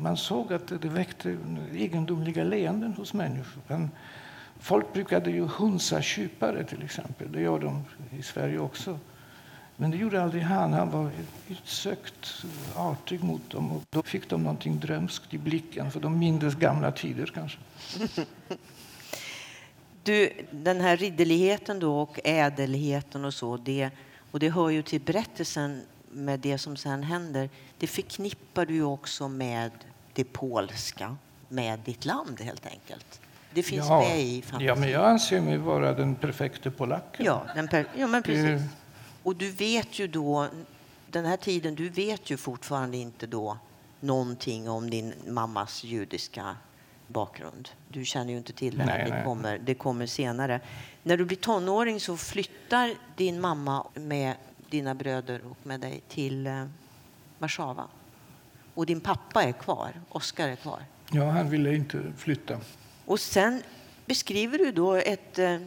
[0.00, 1.36] man såg att det väckte
[1.74, 3.62] egendomliga leenden hos människor.
[3.66, 3.90] Men
[4.58, 7.32] folk brukade ju hunsa kypare till exempel.
[7.32, 7.84] Det gör de
[8.18, 8.98] i Sverige också.
[9.76, 10.72] Men det gjorde aldrig han.
[10.72, 11.10] Han var
[11.48, 13.72] utsökt artig mot dem.
[13.72, 17.58] Och då fick de någonting drömskt i blicken, för de mindes gamla tider kanske.
[20.06, 23.90] Du, den här ridderligheten då och ädelheten och så, det,
[24.30, 29.28] och det hör ju till berättelsen med det som sen händer, det förknippar du också
[29.28, 29.70] med
[30.12, 31.16] det polska,
[31.48, 33.20] med ditt land helt enkelt.
[33.54, 34.66] Det finns ja, med i fantasin.
[34.66, 37.26] Ja, men jag anser mig vara den perfekta polacken.
[37.26, 38.62] Ja, den per, ja men precis.
[39.22, 40.48] Och du vet ju då,
[41.10, 43.58] den här tiden, du vet ju fortfarande inte då
[44.00, 46.56] någonting om din mammas judiska
[47.06, 47.68] bakgrund.
[47.88, 48.84] Du känner ju inte till det.
[48.84, 49.22] Nej, det.
[49.24, 50.60] Kommer, det kommer senare.
[51.02, 54.34] När du blir tonåring så flyttar din mamma med
[54.70, 56.64] dina bröder och med dig till eh,
[57.38, 57.88] Warszawa.
[58.74, 60.80] Och din pappa är kvar, Oskar är kvar.
[61.12, 62.58] Ja, han ville inte flytta.
[63.04, 63.62] Och sen
[64.06, 65.58] beskriver du då ett, eh,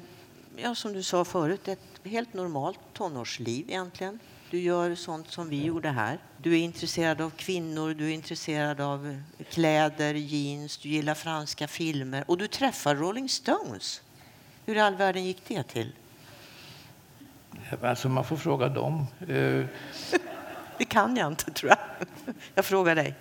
[0.56, 4.20] ja, som du sa förut, ett helt normalt tonårsliv egentligen.
[4.52, 6.20] Du gör sånt som vi gjorde här.
[6.38, 12.24] Du är intresserad av kvinnor, du är intresserad av kläder, jeans, du gillar franska filmer
[12.28, 14.02] och du träffar Rolling Stones.
[14.66, 15.92] Hur i all världen gick det till?
[17.84, 19.08] Alltså man får fråga dem.
[20.80, 22.08] Det kan jag inte, tror jag.
[22.56, 23.16] Jag frågar dig.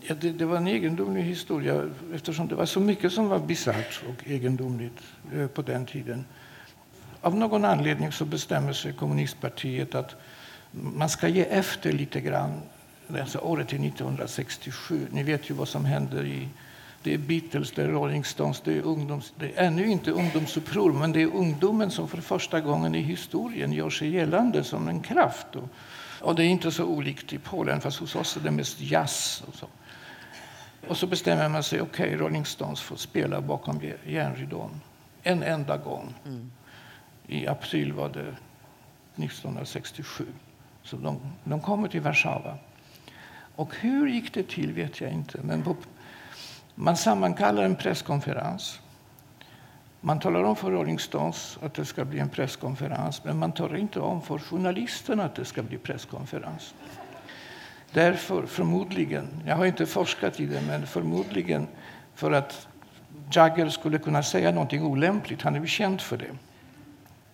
[0.00, 4.02] Ja, det, det, var en egendomlig historia eftersom det var så mycket som var bisarrt
[4.08, 5.02] och egendomligt
[5.34, 6.24] eh, på den tiden.
[7.20, 10.16] Av någon anledning så bestämmer sig kommunistpartiet att
[10.70, 12.60] man ska ge efter lite grann.
[13.20, 15.06] Alltså året är 1967.
[15.10, 16.48] Ni vet ju vad som händer i
[17.02, 20.92] det är Beatles, det är Rolling Stones, det är, ungdoms, det är ännu inte ungdomsuppror,
[20.92, 25.00] men det är ungdomen som för första gången i historien gör sig gällande som en
[25.00, 25.56] kraft.
[25.56, 25.68] Och,
[26.20, 29.42] och det är inte så olikt i Polen, fast hos oss är det mest jazz.
[29.48, 29.66] Och så,
[30.88, 34.80] och så bestämmer man sig, okej, okay, Rolling Stones får spela bakom järnridån
[35.22, 36.14] en enda gång.
[36.26, 36.50] Mm.
[37.26, 38.36] I april var det
[39.16, 40.26] 1967.
[40.82, 42.58] Så de, de kommer till Warszawa.
[43.56, 45.40] Och hur gick det till vet jag inte.
[45.42, 45.76] Men på,
[46.74, 48.80] man sammankallar en presskonferens.
[50.00, 53.76] Man talar om för Rolling Stones att det ska bli en presskonferens men man talar
[53.76, 56.74] inte om för journalisterna att det ska bli presskonferens.
[57.92, 61.66] Därför, förmodligen, jag har inte forskat i det, men förmodligen
[62.14, 62.68] för att
[63.32, 65.42] Jagger skulle kunna säga någonting olämpligt.
[65.42, 66.36] Han är ju känd för det.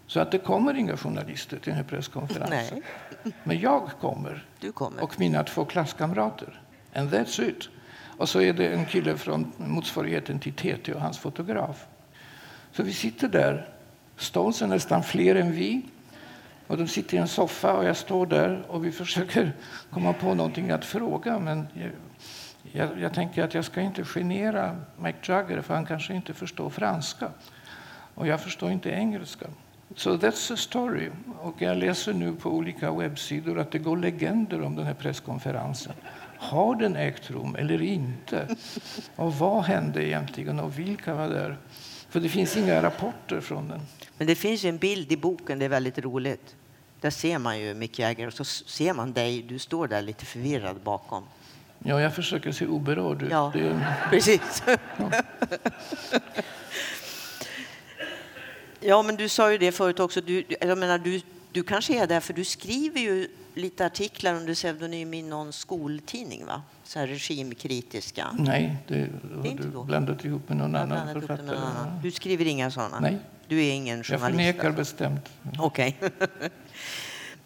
[0.07, 2.83] Så att det kommer inga journalister till den här presskonferensen.
[3.23, 3.33] Nej.
[3.45, 4.45] Men jag kommer,
[4.75, 6.61] kommer, och mina två klasskamrater.
[6.95, 7.69] And that's it.
[8.19, 11.87] Och så är det en kille från motsvarigheten till TT och hans fotograf.
[12.77, 13.69] Så vi sitter där.
[14.17, 15.83] Stones är nästan fler än vi.
[16.67, 19.53] Och de sitter i en soffa och jag står där och vi försöker
[19.91, 21.39] komma på någonting att fråga.
[21.39, 21.91] Men jag,
[22.73, 26.71] jag, jag tänker att jag ska inte genera Mike Jagger för han kanske inte förstår
[26.71, 27.31] franska.
[28.15, 29.47] Och jag förstår inte engelska.
[29.95, 31.11] Så so that's the story.
[31.41, 35.93] Och jag läser nu på olika webbsidor att det går legender om den här presskonferensen.
[36.39, 38.57] Har den ägt rum eller inte?
[39.17, 41.57] Och vad hände egentligen och vilka var där?
[42.09, 43.81] För det finns inga rapporter från den.
[44.19, 46.57] Men det finns en bild i boken, det är väldigt roligt.
[47.01, 50.25] Där ser man ju Mick Jagger och så ser man dig, du står där lite
[50.25, 51.25] förvirrad bakom.
[51.79, 53.31] Ja, jag försöker se oberörd ut.
[53.31, 53.87] Ja, det...
[54.11, 54.63] precis.
[54.67, 55.11] Ja.
[58.81, 59.03] ja.
[59.03, 60.21] men du sa ju det förut också.
[60.21, 61.21] Du, jag menar, du,
[61.53, 66.47] du kanske är där för du skriver ju lite artiklar under pseudonym i någon skoltidning,
[66.47, 66.63] va?
[66.87, 68.27] Så här regimkritiska.
[68.39, 71.47] Nej, det har du blandat ihop med någon jag annan författare.
[71.47, 72.01] Någon annan.
[72.03, 73.01] Du skriver inga sådana?
[73.01, 73.19] Nej.
[73.49, 74.11] Du är ingen journalist?
[74.11, 75.29] Jag förnekar bestämt.
[75.59, 75.97] Okej.
[76.01, 76.11] Okay.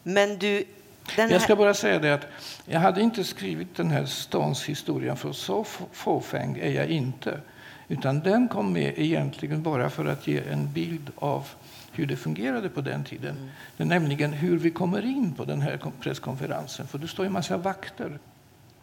[0.02, 0.64] Men du...
[1.08, 1.30] Här...
[1.30, 2.26] Jag ska bara säga det att
[2.64, 7.40] jag hade inte skrivit den här Stones historien för så fåfäng är jag inte.
[7.88, 11.48] Utan den kom med egentligen bara för att ge en bild av
[11.92, 13.36] hur det fungerade på den tiden.
[13.36, 13.48] Mm.
[13.76, 16.86] Det är nämligen hur vi kommer in på den här presskonferensen.
[16.86, 18.18] För det står en massa vakter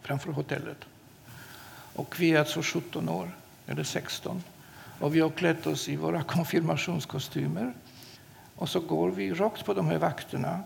[0.08, 0.84] framför hotellet.
[1.94, 3.30] Och vi är alltså 17 år,
[3.66, 4.42] eller 16.
[5.00, 7.72] Och vi har klätt oss i våra konfirmationskostymer.
[8.56, 10.60] Och så går vi rakt på de här vakterna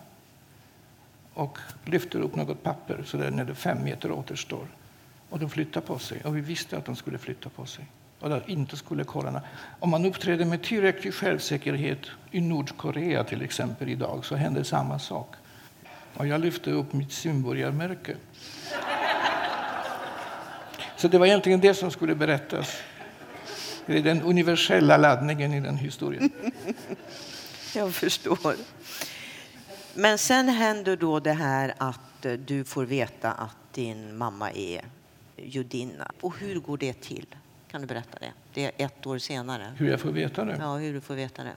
[1.33, 4.67] och lyfter upp något papper så där när det fem meter återstår.
[5.29, 6.21] Och de flyttar på sig.
[6.23, 7.85] Och vi visste att de skulle flytta på sig.
[8.19, 9.41] Och där inte skulle kolla.
[9.79, 11.99] Om man uppträder med tillräcklig självsäkerhet
[12.31, 15.35] i Nordkorea till exempel idag så händer samma sak.
[16.13, 18.15] Och jag lyfte upp mitt simborgarmärke.
[21.03, 22.81] Så det var egentligen det som skulle berättas.
[23.85, 26.29] Det är den universella laddningen i den historien.
[27.75, 28.55] Jag förstår.
[29.93, 34.81] Men sen händer då det här att eh, du får veta att din mamma är
[35.37, 36.11] judinna.
[36.21, 37.25] Och hur går det till?
[37.71, 38.31] Kan du berätta det?
[38.53, 39.73] Det är ett år senare.
[39.77, 40.57] Hur jag får veta det?
[40.59, 41.53] Ja, hur du får veta det.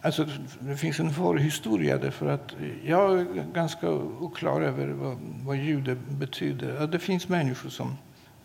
[0.00, 0.26] Alltså,
[0.60, 2.54] det finns en förhistoria därför att
[2.84, 6.86] jag är ganska oklar över vad, vad jude betyder.
[6.86, 7.96] Det finns människor som...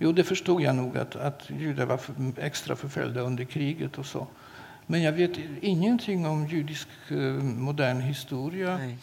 [0.04, 4.06] Jo, det förstod jag nog att, att judar var för, extra förföljda under kriget och
[4.06, 4.28] så.
[4.86, 5.32] Men jag vet
[5.62, 8.78] ingenting om judisk eh, modern historia.
[8.78, 8.98] Nej.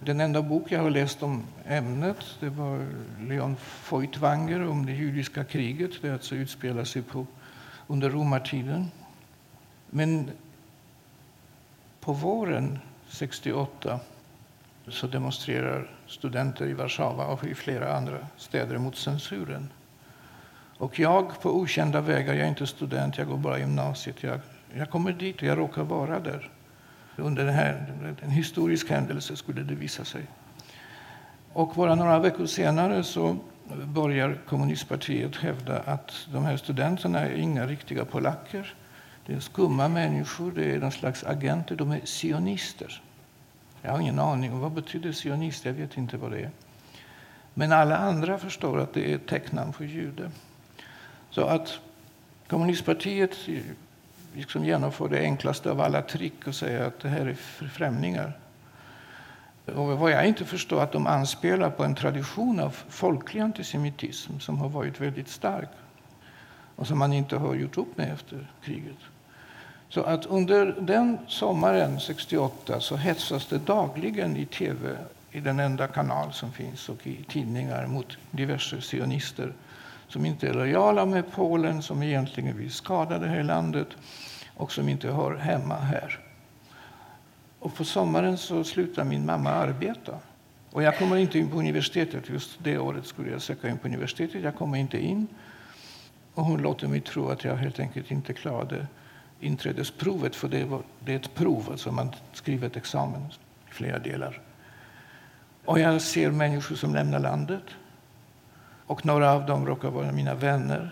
[0.00, 2.86] Den enda bok jag har läst om ämnet det var
[3.20, 5.90] Leon Feuchtwanger om det judiska kriget.
[6.02, 7.26] Det alltså utspelar sig på,
[7.86, 8.90] under romartiden.
[9.90, 10.30] Men
[12.00, 12.78] på våren
[13.08, 14.00] 68
[14.88, 19.68] så demonstrerar studenter i Warszawa och i flera andra städer mot censuren.
[20.80, 24.22] Och jag på okända vägar, jag är inte student, jag går bara gymnasiet.
[24.22, 24.40] Jag,
[24.74, 26.50] jag kommer dit och jag råkar vara där.
[27.16, 27.86] Under den här,
[28.22, 30.22] en historisk händelse skulle det visa sig.
[31.52, 33.36] Och bara några veckor senare så
[33.84, 38.74] börjar kommunistpartiet hävda att de här studenterna är inga riktiga polacker.
[39.26, 43.02] Det är skumma människor, det är någon slags agenter, de är sionister.
[43.82, 44.58] Jag har ingen aning.
[44.58, 45.64] Vad betyder sionist?
[45.64, 46.50] Jag vet inte vad det är.
[47.54, 50.30] Men alla andra förstår att det är ett tecknamn för jude.
[51.30, 51.78] Så att
[52.48, 53.36] kommunistpartiet
[54.34, 57.34] liksom genomför det enklaste av alla trick och säger att det här är
[57.68, 58.32] främlingar.
[59.66, 64.58] Och vad jag inte förstår att de anspelar på en tradition av folklig antisemitism som
[64.58, 65.68] har varit väldigt stark
[66.76, 68.98] och som man inte har gjort upp med efter kriget.
[69.88, 74.96] Så att under den sommaren 68 så hetsas det dagligen i tv,
[75.30, 79.52] i den enda kanal som finns, och i tidningar mot diverse sionister
[80.10, 83.88] som inte är lojala med Polen, som egentligen vill skada det här landet
[84.56, 86.18] och som inte hör hemma här.
[87.58, 90.14] Och på sommaren så slutar min mamma arbeta.
[90.70, 92.28] Och jag kommer inte in på universitetet.
[92.28, 94.42] Just det året skulle jag söka in på universitetet.
[94.42, 95.26] Jag kommer inte in.
[96.34, 98.86] Och hon låter mig tro att jag helt enkelt inte klarade
[99.40, 100.36] inträdesprovet.
[100.36, 103.20] För det, var, det är ett prov, alltså man skriver ett examen
[103.70, 104.40] i flera delar.
[105.64, 107.64] Och jag ser människor som lämnar landet.
[108.90, 110.90] Och några av dem råkar vara mina vänner.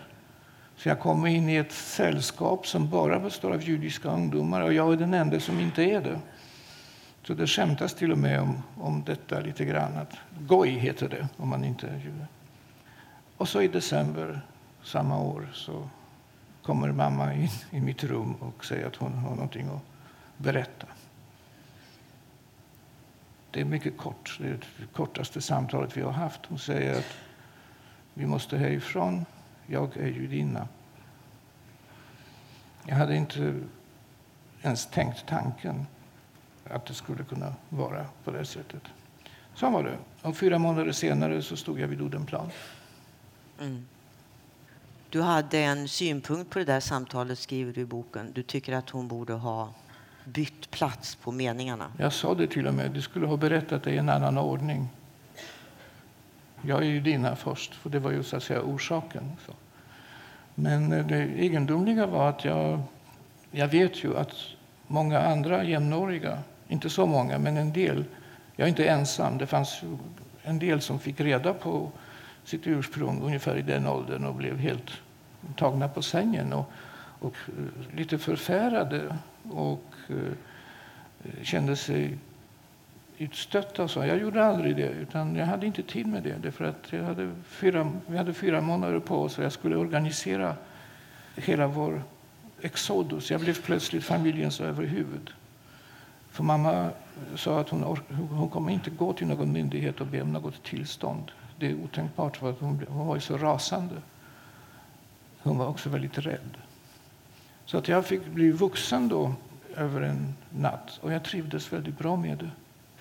[0.75, 4.93] Så jag kommer in i ett sällskap som bara består av judiska ungdomar och jag
[4.93, 6.19] är den enda som inte är det.
[7.23, 9.97] Så det skämtas till och med om, om detta lite grann.
[9.97, 12.27] Att goj heter det om man inte är jude.
[13.37, 14.41] Och så i december
[14.83, 15.89] samma år så
[16.63, 19.83] kommer mamma in i mitt rum och säger att hon har någonting att
[20.37, 20.87] berätta.
[23.51, 24.37] Det är mycket kort.
[24.41, 26.45] Det är det kortaste samtalet vi har haft.
[26.45, 27.15] Hon säger att
[28.19, 29.25] vi måste härifrån.
[29.67, 30.67] jag är judinna.
[32.85, 33.59] Jag hade inte
[34.61, 35.85] ens tänkt tanken
[36.69, 38.81] att det skulle kunna vara på det sättet.
[39.55, 39.97] Så var det.
[40.21, 42.49] Och fyra månader senare så stod jag vid Odenplan.
[43.59, 43.85] Mm.
[45.09, 48.31] Du hade en synpunkt på det där samtalet, skriver du i boken.
[48.33, 49.73] Du tycker att hon borde ha
[50.25, 51.91] bytt plats på meningarna.
[51.97, 52.91] Jag sa det till och med.
[52.91, 54.89] Du skulle ha berättat det i en annan ordning.
[56.61, 59.31] Jag är ju dina först, för det var ju så att säga orsaken.
[59.45, 59.53] Så.
[60.55, 62.81] Men eh, det egendomliga var att jag,
[63.51, 64.35] jag vet ju att
[64.87, 68.05] många andra jämnåriga, inte så många, men en del,
[68.55, 69.81] jag är inte ensam, det fanns
[70.43, 71.91] en del som fick reda på
[72.43, 74.91] sitt ursprung ungefär i den åldern och blev helt
[75.55, 76.71] tagna på sängen och,
[77.19, 79.17] och eh, lite förfärade
[79.51, 80.33] och uh,
[81.43, 82.17] kände sig
[83.19, 83.87] utstötta.
[83.87, 84.05] Så.
[84.05, 86.35] Jag gjorde aldrig det, utan jag hade inte tid med det.
[86.41, 90.55] Därför att jag hade fyra, vi hade fyra månader på oss och jag skulle organisera
[91.35, 92.03] hela vår
[92.61, 93.31] exodus.
[93.31, 95.31] Jag blev plötsligt familjens överhuvud.
[96.31, 96.89] För mamma
[97.35, 97.97] sa att hon,
[98.29, 101.31] hon kommer inte gå till någon myndighet och be om något tillstånd.
[101.59, 103.95] Det är otänkbart, för att hon, hon var så rasande.
[105.39, 106.57] Hon var också väldigt rädd.
[107.65, 109.33] Så att jag fick bli vuxen då
[109.75, 112.49] över en natt och jag trivdes väldigt bra med det.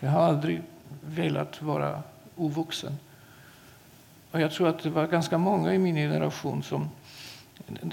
[0.01, 0.63] Jag har aldrig
[1.01, 2.03] velat vara
[2.37, 2.93] ovuxen.
[4.31, 6.91] Och jag tror att det var ganska många i min generation som...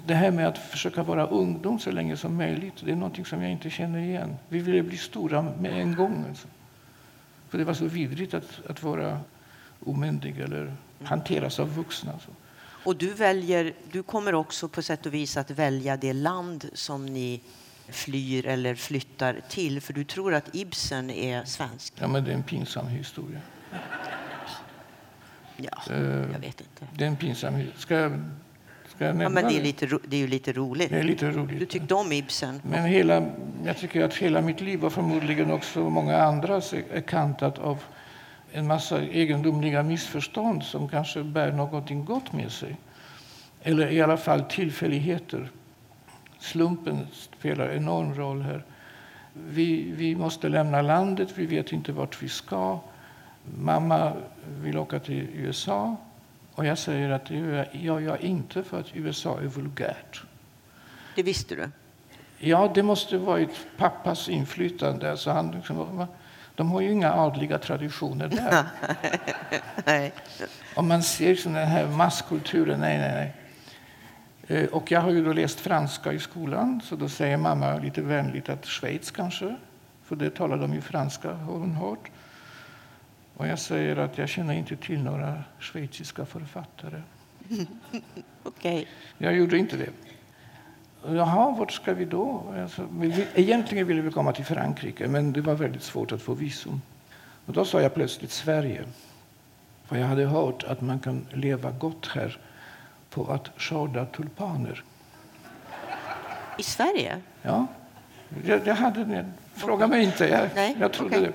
[0.05, 3.41] Det här med att försöka vara ungdom så länge som möjligt, det är någonting som
[3.41, 4.35] jag inte känner igen.
[4.49, 6.25] Vi ville bli stora med en gång.
[6.29, 6.47] Alltså.
[7.49, 9.19] För det var så vidrigt att, att vara
[9.85, 12.11] omyndig eller hanteras av vuxna.
[12.11, 12.31] Alltså.
[12.85, 17.05] Och du, väljer, du kommer också på sätt och vis att välja det land som
[17.05, 17.41] ni
[17.89, 19.81] flyr eller flyttar till?
[19.81, 21.93] För du tror att Ibsen är svensk?
[21.99, 23.39] Ja, men det är en pinsam historia.
[25.57, 26.87] Ja, uh, jag vet inte.
[26.97, 27.79] Det är en pinsam historia.
[27.79, 28.11] Ska jag,
[28.95, 30.89] ska jag ja, men det är, lite, det är ju lite roligt.
[30.89, 31.59] Det är lite roligt.
[31.59, 32.61] Du tyckte om Ibsen.
[32.63, 33.27] Men hela,
[33.65, 37.83] jag tycker att hela mitt liv och förmodligen också många andras är kantat av
[38.51, 42.77] en massa egendomliga missförstånd som kanske bär något gott med sig.
[43.61, 45.51] Eller i alla fall tillfälligheter
[46.45, 48.63] Slumpen spelar enorm roll här.
[49.33, 52.79] Vi, vi måste lämna landet, vi vet inte vart vi ska.
[53.57, 54.13] Mamma
[54.61, 55.95] vill åka till USA
[56.55, 60.23] och jag säger att det gör jag inte för att USA är vulgärt.
[61.15, 61.69] Det visste du?
[62.37, 65.11] Ja, det måste varit pappas inflytande.
[65.11, 66.07] Alltså han liksom,
[66.55, 68.65] de har ju inga adliga traditioner där.
[70.75, 73.33] Om man ser den här masskulturen, nej, nej, nej.
[74.47, 78.01] Eh, och jag har ju då läst franska i skolan, så då säger mamma lite
[78.01, 79.55] vänligt att Schweiz kanske,
[80.03, 82.11] för det talar de ju franska, har hon hört.
[83.37, 87.01] Och jag säger att jag känner inte till några schweiziska författare.
[88.43, 88.85] Okay.
[89.17, 89.89] Jag gjorde inte det.
[91.07, 92.53] Jaha, vart ska vi då?
[92.61, 92.87] Alltså,
[93.35, 96.81] egentligen ville vi komma till Frankrike, men det var väldigt svårt att få visum.
[97.45, 98.83] Och då sa jag plötsligt Sverige.
[99.85, 102.37] För jag hade hört att man kan leva gott här
[103.15, 104.83] på att skörda tulpaner.
[106.57, 107.21] I Sverige?
[107.41, 107.67] Ja.
[108.45, 109.25] Jag, jag hade det.
[109.53, 110.27] Fråga mig inte.
[110.27, 111.29] Jag, Nej, jag trodde okay.
[111.29, 111.33] det.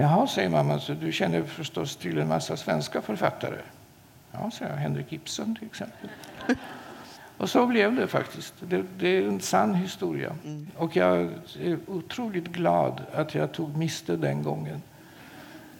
[0.00, 3.58] Jaha, säger mamma, så du känner förstås till en massa svenska författare.
[4.32, 4.78] Ja, säger jag.
[4.78, 6.10] Henrik Ibsen till exempel.
[7.36, 8.54] Och så blev det faktiskt.
[8.60, 10.32] Det, det är en sann historia.
[10.44, 10.66] Mm.
[10.76, 14.82] Och jag är otroligt glad att jag tog miste den gången.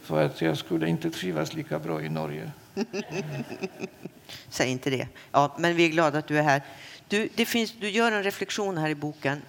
[0.02, 2.50] För att jag skulle inte trivas lika bra i Norge.
[4.48, 5.08] Säg inte det.
[5.32, 6.62] Ja, men vi är glada att du är här.
[7.08, 9.42] Du, det finns, du gör en reflektion här i boken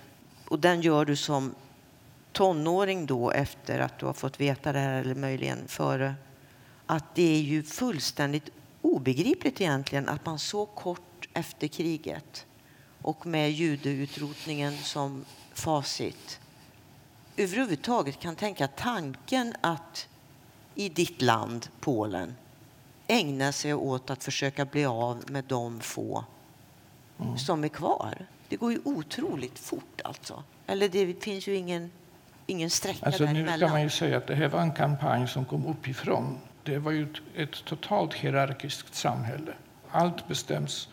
[0.45, 1.55] och den gör du som
[2.31, 6.15] tonåring då efter att du har fått veta det här eller möjligen före.
[6.85, 8.49] Att det är ju fullständigt
[8.81, 12.45] obegripligt egentligen att man så kort efter kriget
[13.01, 16.39] och med judeutrotningen som facit
[17.39, 20.07] överhuvudtaget kan tänka tanken att
[20.75, 22.35] i ditt land, Polen,
[23.09, 26.23] ägna sig åt att försöka bli av med de få
[27.19, 27.37] mm.
[27.37, 28.25] som är kvar.
[28.49, 30.43] Det går ju otroligt fort alltså.
[30.67, 31.91] Eller det finns ju ingen,
[32.47, 33.59] ingen sträcka alltså, däremellan.
[33.59, 36.37] Nu kan man ju säga att det här var en kampanj som kom uppifrån.
[36.63, 39.53] Det var ju ett, ett totalt hierarkiskt samhälle.
[39.91, 40.89] Allt bestäms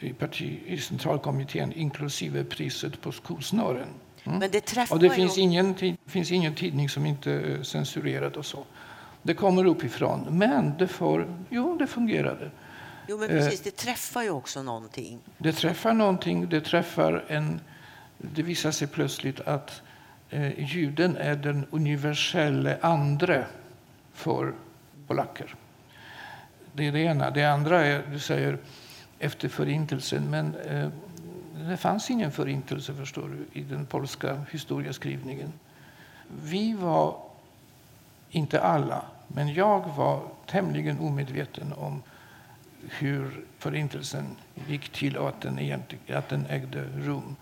[0.00, 3.88] i, parti, i centralkommittén, inklusive priset på skosnören.
[4.24, 4.38] Mm.
[4.38, 5.74] Men det och det finns ingen,
[6.06, 8.64] finns ingen tidning som inte är censurerad och så.
[9.22, 10.26] Det kommer uppifrån.
[10.30, 12.50] Men det, får, jo, det fungerade.
[13.08, 13.60] Jo, men precis.
[13.60, 15.20] Det träffar ju också någonting.
[15.38, 16.48] Det träffar någonting.
[16.48, 17.60] Det, träffar en,
[18.18, 19.82] det visar sig plötsligt att
[20.30, 23.46] eh, juden är den universella andre
[24.12, 24.54] för
[25.06, 25.54] polacker.
[26.72, 27.30] Det är det ena.
[27.30, 28.58] Det andra är, du säger,
[29.18, 30.30] efter Förintelsen.
[30.30, 30.88] Men eh,
[31.68, 35.52] det fanns ingen förintelse förstår du, i den polska historieskrivningen.
[36.42, 37.16] Vi var,
[38.30, 42.02] inte alla, men jag var tämligen omedveten om
[42.90, 44.36] hur Förintelsen
[44.68, 45.82] gick till och att den,
[46.14, 47.36] att den ägde rum.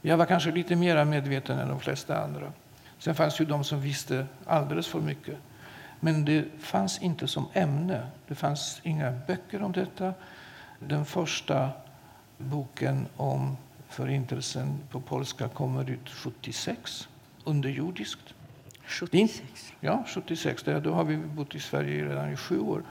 [0.00, 2.52] Jag var kanske lite mer medveten än de flesta andra.
[2.98, 5.36] Sen fanns ju de som visste alldeles för mycket.
[6.00, 8.06] Men det fanns inte som ämne.
[8.28, 10.14] Det fanns inga böcker om detta.
[10.78, 11.70] Den första
[12.38, 13.56] boken om
[13.88, 17.08] Förintelsen på polska kommer ut 76,
[17.44, 18.34] underjordiskt.
[18.86, 19.72] 76?
[19.80, 20.64] Ja, 76.
[20.82, 22.82] Då har vi bott i Sverige redan i sju år.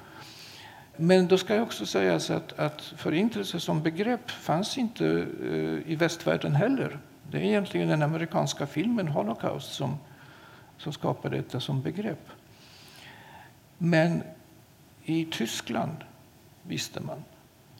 [0.98, 5.96] Men då ska jag också säga att, att förintelse som begrepp fanns inte uh, i
[5.96, 7.00] västvärlden heller.
[7.32, 9.98] Det är egentligen den amerikanska filmen Holocaust som,
[10.78, 12.30] som skapade detta som begrepp.
[13.78, 14.24] Men
[15.04, 15.98] i Tyskland
[16.64, 17.24] visste man.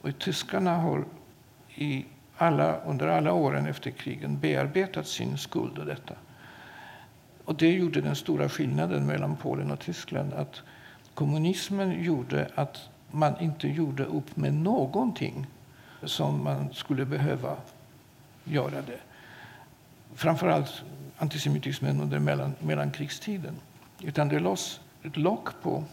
[0.00, 1.04] Och tyskarna har
[1.74, 2.04] i
[2.36, 6.14] alla, under alla åren efter krigen bearbetat sin skuld och detta.
[7.44, 10.32] Och det gjorde den stora skillnaden mellan Polen och Tyskland.
[10.32, 10.62] Att
[11.14, 15.46] kommunismen gjorde att man inte gjorde upp med någonting
[16.02, 17.56] som man skulle behöva
[18.44, 19.00] göra det.
[20.14, 20.82] Framförallt
[21.18, 23.54] antisemitismen under mellan, mellankrigstiden.
[24.00, 25.84] Utan det lades ett lock på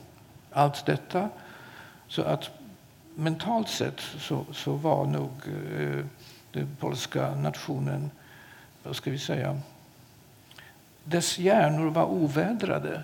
[0.52, 1.30] allt detta.
[2.08, 2.50] Så att
[3.16, 5.32] mentalt sett så, så var nog
[5.78, 6.06] eh,
[6.52, 8.12] den polska nationen,
[8.84, 9.60] vad ska vi säga,
[11.04, 13.04] dess hjärnor var ovädrade.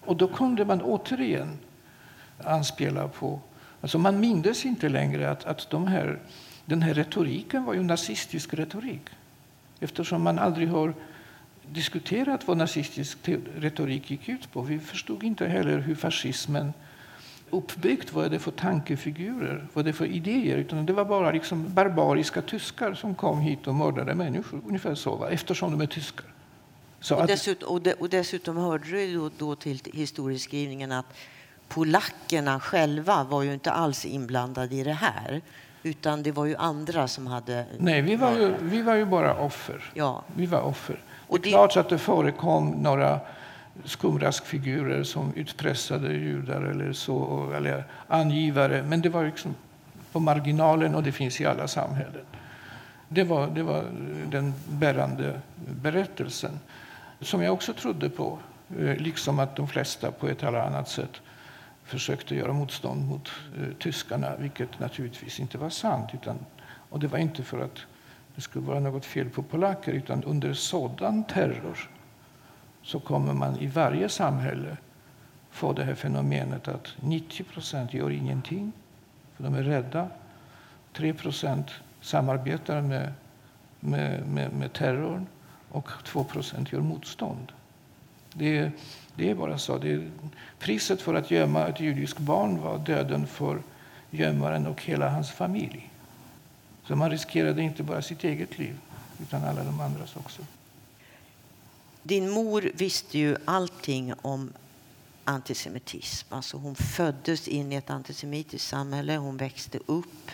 [0.00, 1.58] Och då kunde man återigen
[2.44, 3.40] anspela på...
[3.80, 6.18] Alltså man mindes inte längre att, att de här,
[6.64, 9.02] den här retoriken var ju nazistisk retorik.
[9.80, 10.94] Eftersom man aldrig har
[11.72, 13.18] diskuterat vad nazistisk
[13.56, 14.62] retorik gick ut på.
[14.62, 16.72] Vi förstod inte heller hur fascismen
[17.50, 18.12] uppbyggt.
[18.12, 19.66] Vad är det för tankefigurer?
[19.72, 20.56] Vad är det för idéer?
[20.56, 24.60] Utan det var bara liksom barbariska tyskar som kom hit och mördade människor.
[24.66, 25.30] Ungefär så, va?
[25.30, 26.33] eftersom de är tyskar.
[27.04, 31.06] Så och, dessutom, och, de, och dessutom hörde du då, då till historieskrivningen att
[31.68, 35.40] polackerna själva var ju inte alls inblandade i det här.
[35.82, 37.66] Utan det var ju andra som hade...
[37.78, 39.90] Nej, vi var ju, vi var ju bara offer.
[39.94, 40.22] Ja.
[40.36, 41.00] Vi var offer.
[41.26, 43.20] Och det är klart att det förekom några
[43.84, 48.82] skumraskfigurer som utpressade judar eller så, eller angivare.
[48.82, 49.54] Men det var liksom
[50.12, 52.24] på marginalen och det finns i alla samhällen.
[53.08, 53.84] Det var, det var
[54.30, 55.40] den bärande
[55.82, 56.58] berättelsen
[57.26, 58.38] som jag också trodde på,
[58.78, 61.20] eh, liksom att de flesta på ett eller annat sätt
[61.84, 66.10] försökte göra motstånd mot eh, tyskarna, vilket naturligtvis inte var sant.
[66.14, 66.38] Utan,
[66.90, 67.78] och det var inte för att
[68.34, 71.90] det skulle vara något fel på polacker, utan under sådan terror
[72.82, 74.76] så kommer man i varje samhälle
[75.50, 78.72] få det här fenomenet att 90 procent gör ingenting,
[79.36, 80.08] för de är rädda.
[80.92, 81.70] 3 procent
[82.00, 83.12] samarbetar med,
[83.80, 85.26] med, med, med terrorn
[85.74, 87.52] och 2 procent gör motstånd.
[88.32, 88.72] Det är,
[89.16, 89.78] det är bara så.
[89.78, 90.10] Det är,
[90.58, 93.62] priset för att gömma ett judiskt barn var döden för
[94.10, 95.90] gömmaren och hela hans familj.
[96.86, 98.78] Så man riskerade inte bara sitt eget liv,
[99.22, 100.42] utan alla de andras också.
[102.02, 104.52] Din mor visste ju allting om
[105.24, 106.34] antisemitism.
[106.34, 109.16] Alltså hon föddes in i ett antisemitiskt samhälle.
[109.16, 110.30] Hon växte upp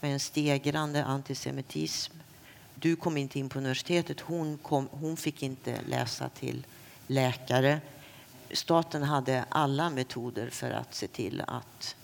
[0.00, 2.14] med en stegrande antisemitism.
[2.74, 4.20] Du kom inte in på universitetet.
[4.20, 6.66] Hon, kom, hon fick inte läsa till
[7.06, 7.80] läkare.
[8.52, 11.96] Staten hade alla metoder för att se till att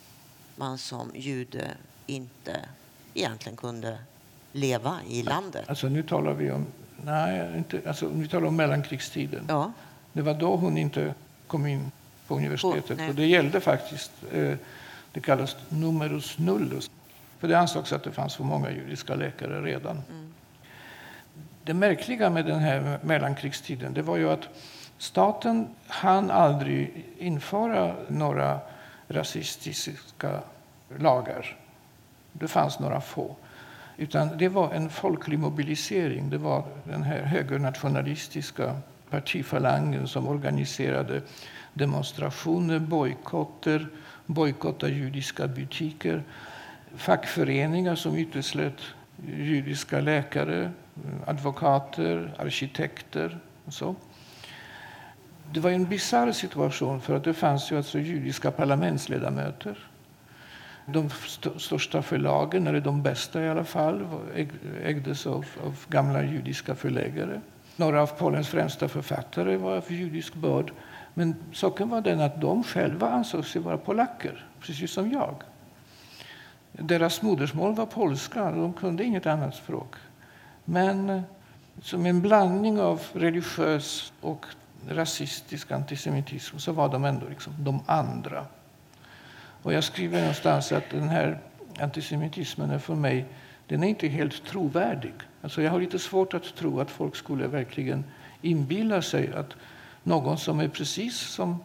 [0.57, 1.71] man som jude
[2.07, 2.61] inte
[3.15, 3.99] egentligen kunde
[4.53, 5.69] leva i landet.
[5.69, 6.67] Alltså nu talar vi om
[7.05, 9.45] Nej, inte, alltså, vi talar om mellankrigstiden.
[9.49, 9.73] Ja.
[10.13, 11.15] Det var då hon inte
[11.47, 11.91] kom in
[12.27, 12.99] på universitetet.
[12.99, 14.55] På, och det gällde faktiskt, eh,
[15.13, 16.91] det kallas numerus nullus.
[17.39, 20.03] För det ansågs att det fanns för många judiska läkare redan.
[20.11, 20.35] Mm.
[21.71, 24.49] Det märkliga med den här mellankrigstiden det var ju att
[24.99, 28.59] staten hann aldrig införa några
[29.09, 30.41] rasistiska
[30.99, 31.57] lagar.
[32.33, 33.37] Det fanns några få.
[33.97, 36.31] Utan det var en folklig mobilisering.
[36.31, 38.77] Det var den här högernationalistiska
[39.11, 41.23] partifalangen som organiserade
[41.75, 43.89] demonstrationer, bojkotter,
[44.27, 46.23] bojkott av judiska butiker,
[46.97, 48.81] fackföreningar som uteslöt
[49.27, 53.95] judiska läkare, Mm, advokater, arkitekter och så.
[55.53, 59.91] Det var en bisarr situation för att det fanns ju alltså judiska parlamentsledamöter
[60.93, 61.11] de
[61.59, 64.07] största förlagen, eller de bästa i alla fall,
[64.83, 67.41] ägdes av, av gamla judiska förläggare.
[67.77, 70.73] Några av Polens främsta författare var av judisk börd.
[71.15, 75.35] Men saken var den att de själva ansåg sig vara polacker, precis som jag.
[76.73, 79.95] Deras modersmål var polska, de kunde inget annat språk.
[80.71, 81.23] Men eh,
[81.83, 84.47] som en blandning av religiös och
[84.89, 88.47] rasistisk antisemitism så var de ändå liksom de andra.
[89.63, 91.39] Och jag skriver någonstans att den här
[91.81, 93.27] antisemitismen är för mig
[93.67, 95.15] den är inte helt trovärdig.
[95.43, 98.05] Alltså jag har lite svårt att tro att folk skulle verkligen
[98.43, 99.55] inbilla sig att
[100.03, 101.59] någon som är precis som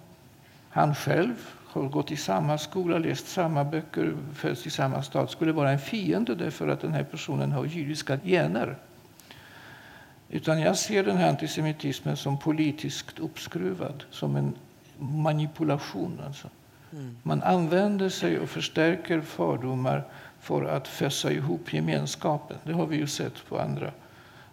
[0.70, 1.36] han själv,
[1.66, 5.80] har gått i samma skola, läst samma böcker, föds i samma stad, skulle vara en
[5.80, 8.78] fiende därför att den här personen har judiska gener.
[10.30, 14.56] Utan jag ser den här antisemitismen som politiskt uppskruvad, som en
[14.98, 16.22] manipulation.
[16.26, 16.50] Alltså.
[16.92, 17.18] Mm.
[17.24, 20.04] Man använder sig och förstärker fördomar
[20.40, 22.58] för att fässa ihop gemenskapen.
[22.64, 23.92] Det har vi ju sett på andra.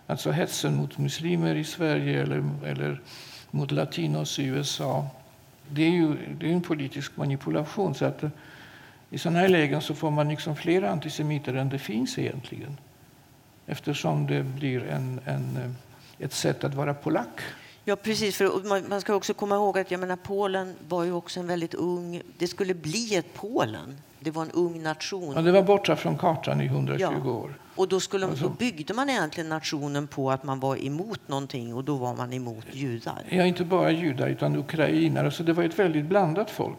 [0.06, 3.00] Alltså hetsen mot muslimer i Sverige eller, eller
[3.50, 5.06] mot latinos i USA.
[5.68, 7.94] Det är ju det är en politisk manipulation.
[7.94, 8.24] Så att,
[9.10, 12.76] I sådana här lägen så får man liksom fler antisemiter än det finns egentligen.
[13.66, 15.76] Eftersom det blir en, en,
[16.18, 17.40] ett sätt att vara polack.
[17.84, 18.36] Ja, precis.
[18.36, 21.74] För man ska också komma ihåg att jag menar, Polen var ju också en väldigt
[21.74, 22.22] ung...
[22.38, 23.98] Det skulle bli ett Polen.
[24.20, 25.32] Det var en ung nation.
[25.36, 27.30] Ja, det var borta från kartan i 120 ja.
[27.30, 27.54] år.
[27.74, 28.44] Och då, skulle, alltså.
[28.44, 32.32] då byggde man egentligen nationen på att man var emot någonting och då var man
[32.32, 33.22] emot judar.
[33.28, 35.30] Ja, inte bara judar utan ukrainare.
[35.30, 36.78] Så det var ett väldigt blandat folk.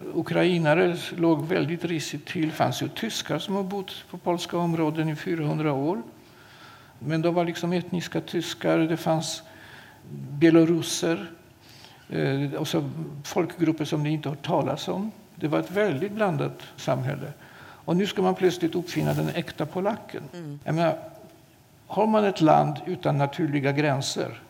[0.00, 2.46] Ukrainare låg väldigt risigt till.
[2.46, 6.02] Det fanns ju tyskar som har bott på polska områden i 400 år.
[6.98, 8.78] Men de var liksom etniska tyskar.
[8.78, 9.42] Det fanns
[10.30, 11.30] beloruser
[12.08, 12.90] eh, och så
[13.24, 15.10] folkgrupper som ni inte har talas om.
[15.34, 17.32] Det var ett väldigt blandat samhälle.
[17.84, 20.22] Och nu ska man plötsligt uppfinna den äkta polacken.
[20.32, 20.60] Mm.
[20.64, 20.98] Jag menar,
[21.86, 24.40] har man ett land utan naturliga gränser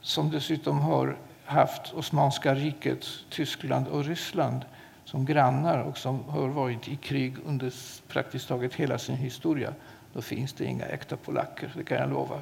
[0.00, 1.16] som dessutom har
[1.50, 4.64] haft Osmanska riket, Tyskland och Ryssland
[5.04, 7.72] som grannar och som har varit i krig under
[8.08, 9.74] praktiskt taget hela sin historia,
[10.12, 12.38] då finns det inga äkta polacker, det kan jag lova.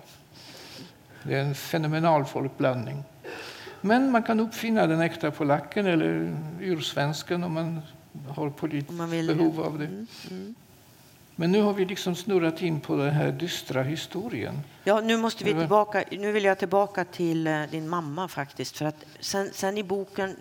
[1.22, 3.04] Det är en fenomenal folkblandning.
[3.80, 7.80] Men man kan uppfinna den äkta polacken eller ursvensken om man
[8.28, 9.86] har politiskt behov av det.
[9.86, 10.54] Mm, mm.
[11.40, 14.60] Men nu har vi liksom snurrat in på den här dystra historien.
[14.84, 16.04] Ja, nu måste vi tillbaka.
[16.10, 18.76] Nu vill jag tillbaka till eh, din mamma faktiskt.
[18.76, 20.36] För att sen, sen i boken,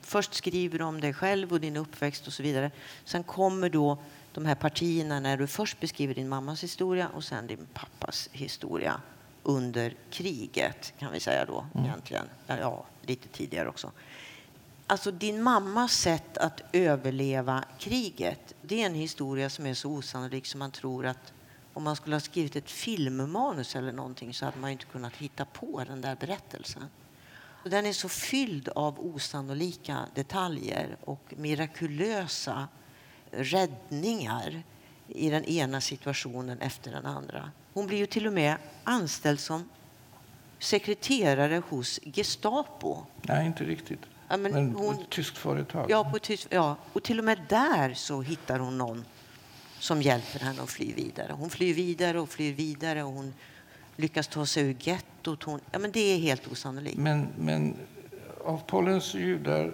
[0.00, 2.70] först skriver du om dig själv och din uppväxt och så vidare.
[3.04, 3.98] Sen kommer då
[4.32, 9.00] de här partierna när du först beskriver din mammas historia och sen din pappas historia
[9.42, 11.86] under kriget, kan vi säga då mm.
[11.86, 12.24] egentligen.
[12.46, 13.90] Ja, lite tidigare också.
[14.92, 20.46] Alltså din mammas sätt att överleva kriget, det är en historia som är så osannolik
[20.46, 21.32] som man tror att
[21.72, 25.44] om man skulle ha skrivit ett filmmanus eller någonting så hade man inte kunnat hitta
[25.44, 26.82] på den där berättelsen.
[27.64, 32.68] Den är så fylld av osannolika detaljer och mirakulösa
[33.30, 34.62] räddningar
[35.08, 37.50] i den ena situationen efter den andra.
[37.72, 39.68] Hon blir ju till och med anställd som
[40.58, 42.98] sekreterare hos Gestapo.
[43.22, 44.00] Nej, inte riktigt.
[44.32, 45.86] Ja, men, men hon, ett tyskt företag.
[45.90, 49.04] Ja, på tyst, ja, och till och med där så hittar hon någon
[49.78, 51.32] som hjälper henne att fly vidare.
[51.32, 53.34] Hon flyr vidare och flyr vidare och hon
[53.96, 55.42] lyckas ta sig ur gettot.
[55.42, 56.96] Hon, ja, men det är helt osannolikt.
[56.96, 57.74] Men, men
[58.44, 59.72] av Polens judar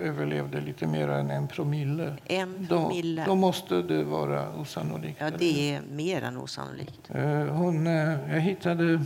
[0.00, 2.16] överlevde lite mer än en promille.
[2.24, 3.24] En promille.
[3.24, 5.20] Då, då måste det vara osannolikt.
[5.20, 7.10] Ja, det är mer än osannolikt.
[7.10, 9.04] Eh, hon, eh, jag hittade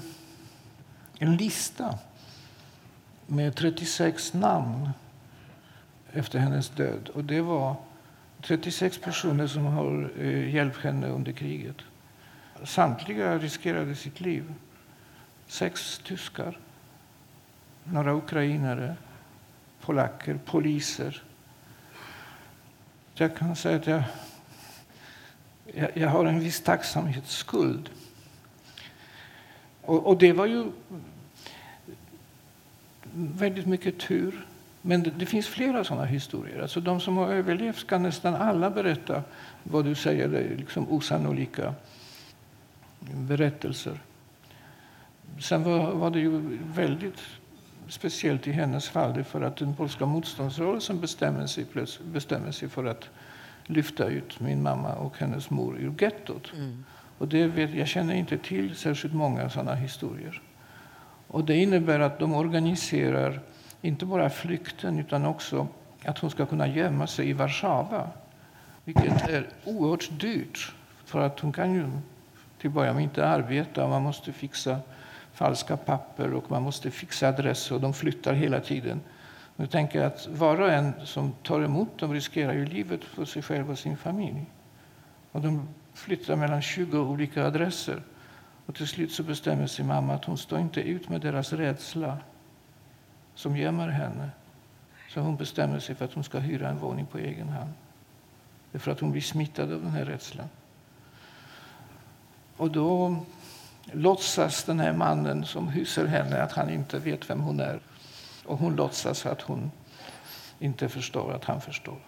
[1.19, 1.99] en lista
[3.31, 4.91] med 36 namn
[6.13, 7.09] efter hennes död.
[7.09, 7.77] Och det var
[8.43, 11.77] 36 personer som har eh, hjälpt henne under kriget.
[12.65, 14.55] Samtliga riskerade sitt liv.
[15.47, 16.59] Sex tyskar,
[17.85, 18.97] några ukrainare,
[19.81, 21.23] polacker, poliser.
[23.15, 24.03] Jag kan säga att jag,
[25.75, 27.91] jag, jag har en viss tacksamhetsskuld.
[29.83, 30.73] Och, och det var ju
[33.15, 34.47] väldigt mycket tur.
[34.83, 36.63] Men det, det, finns flera sådana historier.
[36.63, 39.23] Alltså de som har överlevt ska nästan alla berätta
[39.63, 41.75] vad du säger liksom osannolika
[43.01, 44.01] berättelser.
[45.41, 47.21] Sen var, var, det ju väldigt
[47.89, 51.67] speciellt i hennes fall för att den polska motståndsrörelsen bestämmer sig,
[52.05, 53.09] bestämmer sig för att
[53.67, 56.53] lyfta ut min mamma och hennes mor ur gettot.
[56.53, 56.85] Mm.
[57.19, 60.43] Och det vet, jag känner inte till särskilt många sådana historier.
[61.31, 63.41] Och det innebär att de organiserar
[63.83, 65.67] inte bara flykten utan också
[66.05, 68.09] att hon ska kunna gömma sig i Warszawa.
[68.85, 70.75] Vilket är oerhört dyrt.
[71.05, 71.91] För att hon kan ju
[72.59, 73.89] till början inte arbeta.
[73.89, 74.79] Man måste fixa
[75.33, 79.01] falska papper och man måste fixa adresser och de flyttar hela tiden.
[79.57, 83.25] Nu tänker jag att var och en som tar emot dem riskerar ju livet för
[83.25, 84.47] sig själv och sin familj.
[85.33, 88.03] Och de flyttar mellan 20 olika adresser.
[88.71, 92.19] Och till slut så bestämmer sig mamma att hon står inte ut med deras rädsla
[93.35, 94.31] som gömmer henne.
[95.09, 97.73] Så hon bestämmer sig för att hon ska hyra en våning på egen hand.
[98.73, 100.49] Det är för att hon blir smittad av den här rädslan.
[102.57, 103.17] Och då
[103.93, 107.81] låtsas den här mannen som hyser henne att han inte vet vem hon är.
[108.45, 109.71] Och hon låtsas att hon
[110.59, 111.99] inte förstår att han förstår.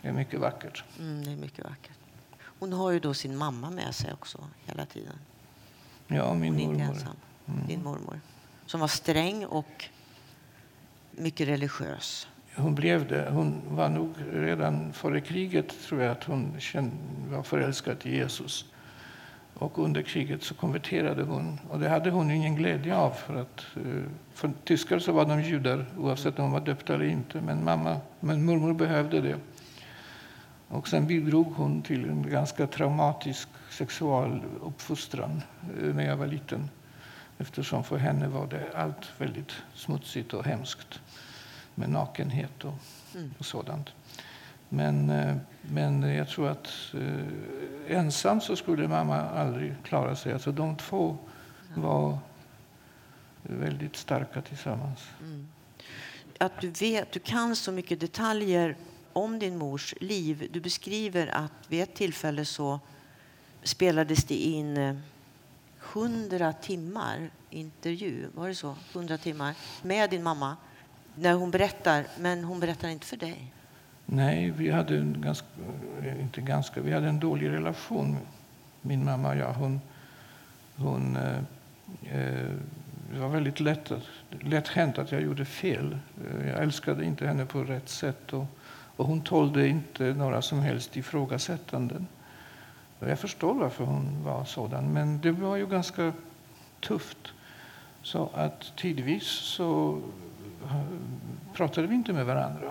[0.00, 0.84] Det är mycket vackert.
[0.98, 2.01] Mm, det är mycket vackert.
[2.62, 5.18] Hon har ju då sin mamma med sig också hela tiden.
[6.06, 6.82] Ja, min Hon mormor.
[6.82, 7.16] ensam.
[7.46, 7.66] Mm.
[7.66, 8.20] Din mormor.
[8.66, 9.84] Som var sträng och
[11.10, 12.28] mycket religiös.
[12.56, 13.30] Hon blev det.
[13.30, 16.96] Hon var nog redan före kriget tror jag att hon kände,
[17.30, 18.64] var förälskad i Jesus.
[19.54, 21.58] Och under kriget så konverterade hon.
[21.70, 23.10] Och det hade hon ingen glädje av.
[23.10, 24.02] För att eh,
[24.34, 27.40] för tyskar så var de judar oavsett om de var döpta eller inte.
[27.40, 29.36] Men, mamma, men mormor behövde det.
[30.72, 35.42] Och sen bidrog hon till en ganska traumatisk sexualuppfostran
[35.80, 36.70] eh, när jag var liten.
[37.38, 41.00] Eftersom för henne var det allt väldigt smutsigt och hemskt
[41.74, 42.74] med nakenhet och,
[43.14, 43.34] Mm.
[43.38, 43.88] och sådant.
[44.68, 50.32] Men, eh, men jag tror att eh, ensam så skulle mamma aldrig klara sig.
[50.32, 51.16] Alltså de två
[51.74, 52.18] var
[53.42, 55.10] väldigt starka tillsammans.
[55.20, 55.48] Mm.
[56.38, 58.76] Att du, vet, du kan så mycket detaljer
[59.12, 60.48] om din mors liv.
[60.52, 62.80] Du beskriver att vid ett tillfälle så
[63.62, 64.96] spelades det in eh,
[65.92, 68.26] 100 timmar intervju.
[68.34, 68.76] Var det så?
[68.92, 70.56] 100 timmar med din mamma.
[71.14, 73.52] När hon berättar, men hon berättar inte för dig.
[74.06, 75.46] Nej, vi hade en ganska,
[76.02, 78.18] eh, inte ganska, vi hade en dålig relation,
[78.80, 79.52] min mamma och jag.
[79.52, 79.80] Hon,
[80.76, 81.38] hon, eh,
[82.02, 82.50] eh
[83.12, 83.92] det var väldigt lätt,
[84.40, 85.98] lätt hänt att jag gjorde fel.
[86.46, 88.44] Jag älskade inte henne på rätt sätt och,
[88.96, 92.06] och hon tålde inte några som helst ifrågasättanden.
[92.98, 96.12] Och Jag förstår varför hon var sådan, men det var ju ganska
[96.80, 97.32] tufft.
[98.02, 100.00] Så att tidvis så
[100.64, 100.82] eh,
[101.52, 102.70] pratade vi inte med varandra.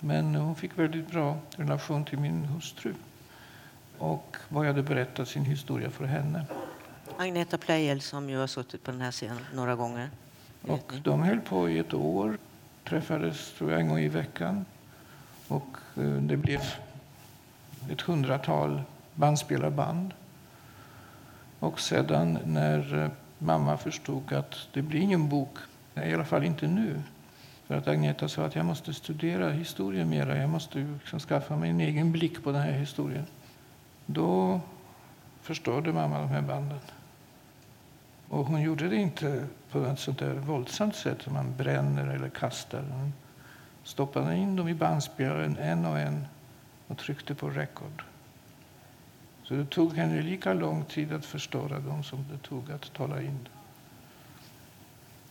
[0.00, 2.94] Men hon fick väldigt bra relation till min hustru
[3.98, 6.46] och började berätta sin historia för henne.
[7.16, 10.10] Agneta Pleijel som ju har suttit på den här scenen några gånger.
[10.62, 12.38] Och de höll på i ett år,
[12.84, 14.64] träffades tror jag, en gång i veckan.
[15.48, 16.60] Och eh, det blev
[17.90, 18.82] ett hundratal
[19.14, 20.14] bandspelarband.
[21.60, 25.58] Och sedan när eh, mamma förstod att det blir ingen bok,
[25.94, 27.02] i alla fall inte nu,
[27.66, 31.70] för att Agneta sa att jag måste studera historien mera, jag måste liksom skaffa mig
[31.70, 33.26] en egen blick på den här historien.
[34.06, 34.60] Då
[35.42, 36.78] förstörde mamma de här banden.
[38.28, 42.28] Och hon gjorde det inte på ett sånt där våldsamt sätt som man bränner eller
[42.28, 42.84] kastar.
[42.90, 43.12] Hon
[43.88, 46.26] stoppade in dem i bandspelaren en och en
[46.86, 48.02] och tryckte på record.
[49.44, 53.22] Så det tog henne lika lång tid att förstöra dem som det tog att tala
[53.22, 53.48] in.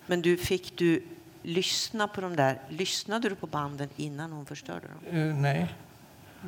[0.05, 1.03] Men du, fick du
[1.43, 2.59] lyssna på de där?
[2.69, 5.19] Lyssnade du på banden innan hon förstörde dem?
[5.19, 5.75] Eh, nej,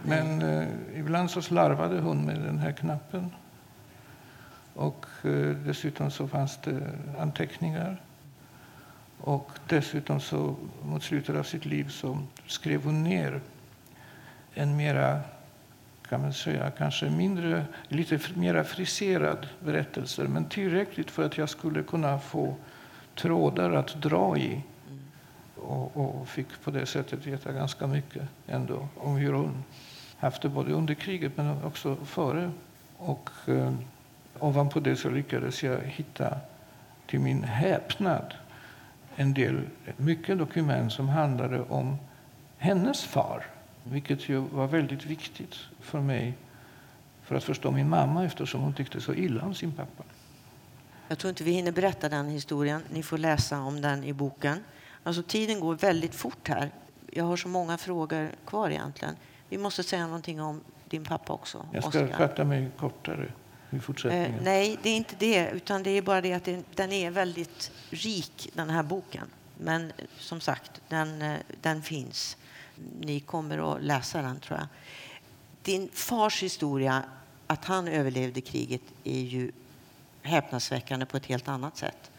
[0.04, 0.68] men eh,
[1.00, 3.32] ibland så slarvade hon med den här knappen.
[4.74, 8.02] Och eh, dessutom så fanns det anteckningar.
[9.22, 13.42] Och dessutom så mot slutet av sitt liv så skrev hon ner
[14.54, 15.20] en mera,
[16.10, 20.24] kan man säga, kanske mindre, lite mera friserad berättelse.
[20.24, 22.56] Men tillräckligt för att jag skulle kunna få
[23.16, 24.62] trådar att dra i.
[25.56, 29.64] Och, och fick på det sättet veta ganska mycket ändå om hur hon
[30.18, 32.52] haft det både under kriget men också före.
[32.98, 33.74] Och eh,
[34.40, 36.38] ovanpå det så lyckades jag hitta
[37.08, 38.34] till min häpnad
[39.20, 39.62] en del,
[39.98, 41.98] mycket dokument som handlade om
[42.58, 43.46] hennes far.
[43.84, 46.34] Vilket ju var väldigt viktigt för mig
[47.24, 50.04] för att förstå min mamma eftersom hon tyckte så illa om sin pappa.
[51.08, 52.82] Jag tror inte vi hinner berätta den historien.
[52.94, 54.64] Ni får läsa om den i boken.
[55.04, 56.72] Alltså, tiden går väldigt fort här.
[57.12, 59.16] Jag har så många frågor kvar egentligen.
[59.50, 61.66] Vi måste säga någonting om din pappa också.
[61.72, 62.18] Jag ska Oscar.
[62.18, 63.32] fatta mig kortare
[63.70, 64.44] i Eh, fortsättningen.
[64.44, 65.50] nej, det är inte det.
[65.50, 69.28] Utan det är bara det att det, den är väldigt rik, den här boken.
[69.58, 72.38] Men eh, som sagt, den, eh, den finns.
[73.00, 74.68] Ni kommer att läsa den, tror jag.
[75.62, 77.04] Din fars historia,
[77.48, 79.52] att han överlevde kriget, är ju
[80.22, 82.12] häpnadsväckande på ett helt annat sätt.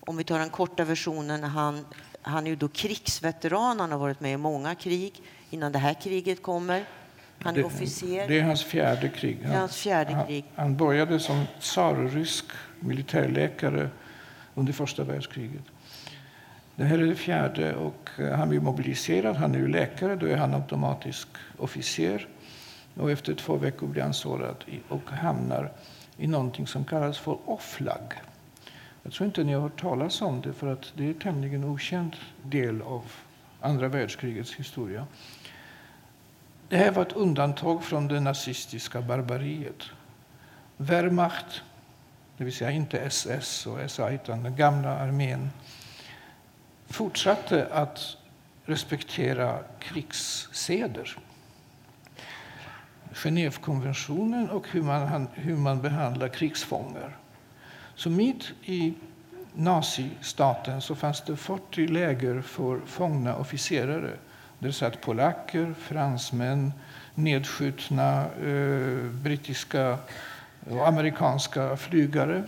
[0.00, 1.86] Om vi tar den korta versionen, han,
[2.22, 5.94] han är ju då krigsveteran, han har varit med i många krig innan det här
[5.94, 6.84] kriget kommer.
[7.44, 8.28] Han Det- officer.
[8.28, 9.38] Det är hans fjärde krig.
[9.44, 10.44] Är hans fjärde han, krig.
[10.54, 12.44] Han började som tsarrysk
[12.80, 13.88] militärläkare
[14.54, 15.62] under första världskriget.
[16.76, 19.36] Det här är det fjärde och eh, han blir mobiliserad.
[19.36, 21.28] Han är ju läkare, då är han automatisk
[21.58, 22.28] officer.
[22.94, 25.72] Och efter två veckor blir han sårad och hamnar
[26.16, 28.12] i någonting som kallas för offlag.
[29.02, 31.64] Jag tror inte ni har hört talas om det, för att det är en tämligen
[31.64, 33.02] okänd del av
[33.60, 35.06] andra världskrigets historia.
[36.72, 39.82] Det här var ett undantag från det nazistiska barbariet.
[40.76, 41.62] Wehrmacht,
[42.36, 45.50] det vill säga inte SS och SA, utan den gamla armén,
[46.86, 48.16] fortsatte att
[48.64, 51.16] respektera krigsseder.
[53.12, 57.16] Genèvekonventionen och hur man, hur man behandlar krigsfångar.
[57.94, 58.94] Så mitt i
[59.54, 64.16] nazistaten så fanns det 40 läger för fångna officerare.
[64.62, 66.72] Där satt polacker, fransmän,
[67.14, 69.98] nedskjutna eh, brittiska
[70.70, 72.44] och amerikanska flygare.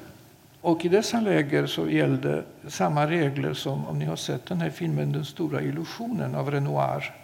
[0.60, 4.70] Och I dessa läger så gällde samma regler som om ni har sett den här
[4.70, 7.14] filmen Den stora illusionen av Renoir.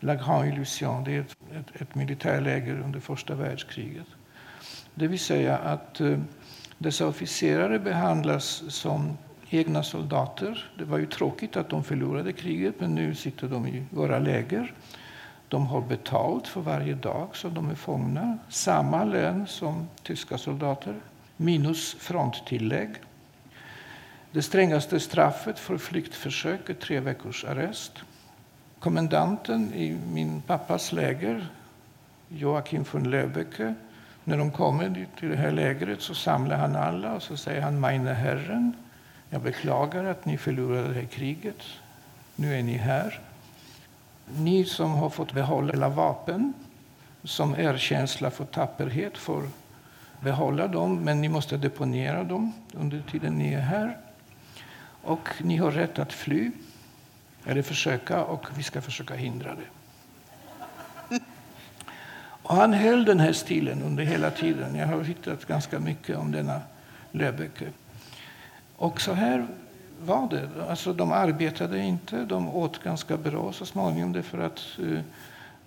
[0.00, 1.04] La Grande Illusion.
[1.04, 4.06] Det är ett, ett, ett militärläger under första världskriget.
[4.94, 6.18] Det vill säga att eh,
[6.78, 9.18] dessa officerare behandlas som
[9.58, 10.70] egna soldater.
[10.78, 14.72] Det var ju tråkigt att de förlorade kriget, men nu sitter de i våra läger.
[15.48, 18.38] De har betalt för varje dag som de är fångna.
[18.48, 20.94] Samma lön som tyska soldater,
[21.36, 22.90] minus fronttillägg.
[24.30, 27.92] Det strängaste straffet för flyktförsök är tre veckors arrest.
[28.78, 31.46] Kommendanten i min pappas läger,
[32.28, 33.74] Joakim von Löbecke,
[34.24, 37.80] när de kommer till det här lägret så samlar han alla och så säger han
[37.80, 38.72] Meine Herren,
[39.34, 41.62] jag beklagar att ni förlorade det här kriget.
[42.36, 43.20] Nu är ni här.
[44.36, 46.52] Ni som har fått behålla alla vapen
[47.24, 49.48] som erkänsla för tapperhet får
[50.20, 53.96] behålla dem, men ni måste deponera dem under tiden ni är här.
[55.02, 56.50] Och ni har rätt att fly,
[57.46, 61.18] eller försöka, och vi ska försöka hindra det.
[62.42, 64.74] Och han höll den här stilen under hela tiden.
[64.74, 66.60] Jag har hittat ganska mycket om denna
[67.12, 67.66] Löbecke.
[68.76, 69.46] Och så här
[70.04, 70.48] var det.
[70.68, 75.00] Alltså, de arbetade inte, de åt ganska bra så småningom därför att eh,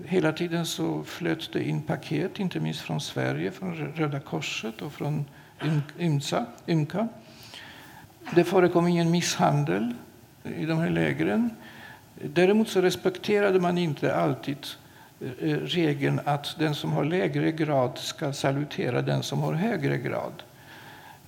[0.05, 4.93] hela tiden så flöt det in paket, inte minst från Sverige, från Röda Korset och
[4.93, 5.25] från
[5.97, 7.07] IMSA, IMCA.
[8.35, 9.93] Det förekom ingen misshandel
[10.43, 11.49] i de här lägren.
[12.21, 14.67] Däremot så respekterade man inte alltid
[15.19, 20.43] eh, regeln att den som har lägre grad ska salutera den som har högre grad.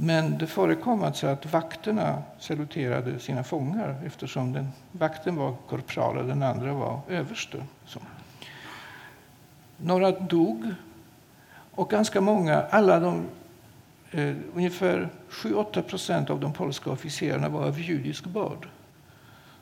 [0.02, 6.26] Men det förekom alltså att vakterna saluterade sina fångar eftersom den, vakten var korpral och
[6.26, 7.64] den andra var överste.
[7.86, 8.00] Så.
[9.78, 10.74] Några dog
[11.72, 13.26] och ganska många, alla de,
[14.12, 18.68] eh, ungefär 7-8 procent av de polska officerarna var av judisk börd.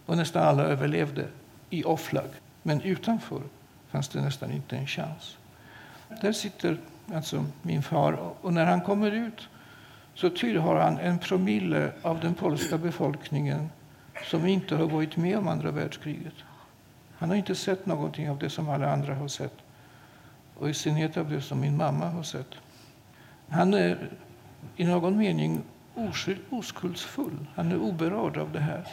[0.05, 1.25] Och nästan alla överlevde
[1.69, 2.29] i offlag,
[2.63, 3.41] men utanför
[3.89, 5.38] fanns det nästan inte en chans.
[6.21, 6.77] Där sitter
[7.13, 9.49] alltså min far och när han kommer ut
[10.18, 13.70] så tillhör han en promille av den polska befolkningen
[14.24, 16.34] som inte har varit med om andra världskriget.
[17.18, 19.53] Han har inte sett någonting av det som alla andra har sett.
[20.55, 22.55] Och i synnerhet av det som min mamma har sett.
[23.49, 24.09] Han är
[24.76, 25.61] i någon mening
[26.49, 27.47] oskuldsfull.
[27.55, 28.88] Han är oberörd av det här.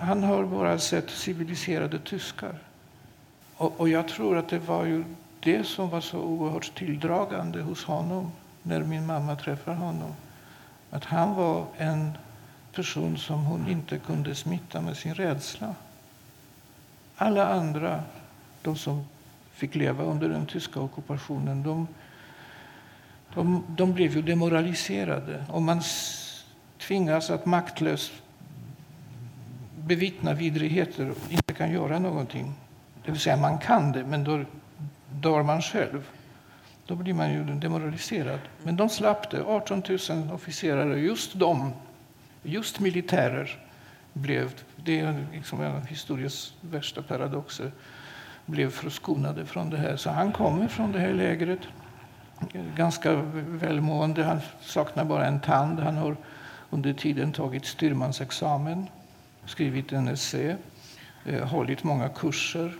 [0.00, 2.58] Han har bara sett civiliserade tyskar.
[3.56, 5.04] Och, och, jag tror att det var ju
[5.40, 8.32] det som var så oerhört tilldragande hos honom
[8.64, 10.14] när min mamma träffade honom.
[10.90, 12.18] Att han var en
[12.74, 15.74] person som hon inte kunde smitta med sin rädsla.
[17.16, 18.02] Alla andra,
[18.62, 19.04] de som
[19.52, 21.88] fick leva under den tyska ockupationen, de,
[23.34, 25.44] de, de blev ju demoraliserade.
[25.48, 25.82] Om man
[26.78, 28.12] tvingas att maktlöst
[29.76, 32.54] bevittna vidrigheter och inte kan göra någonting
[33.04, 34.44] det vill säga man kan det, men då
[35.10, 36.08] dör man själv.
[36.86, 38.40] Då blir man ju demoraliserad.
[38.62, 39.42] Men de slapp det.
[39.42, 41.72] 18 000 officerare, just de,
[42.42, 43.58] just militärer,
[44.12, 47.72] blev, det är liksom en av historiens värsta paradoxer,
[48.46, 49.96] blev förskonade från det här.
[49.96, 51.60] Så han kommer från det här lägret,
[52.76, 53.14] ganska
[53.46, 54.24] välmående.
[54.24, 55.80] Han saknar bara en tand.
[55.80, 56.16] Han har
[56.70, 58.86] under tiden tagit styrmansexamen,
[59.46, 60.56] skrivit en essä,
[61.24, 62.74] eh, hållit många kurser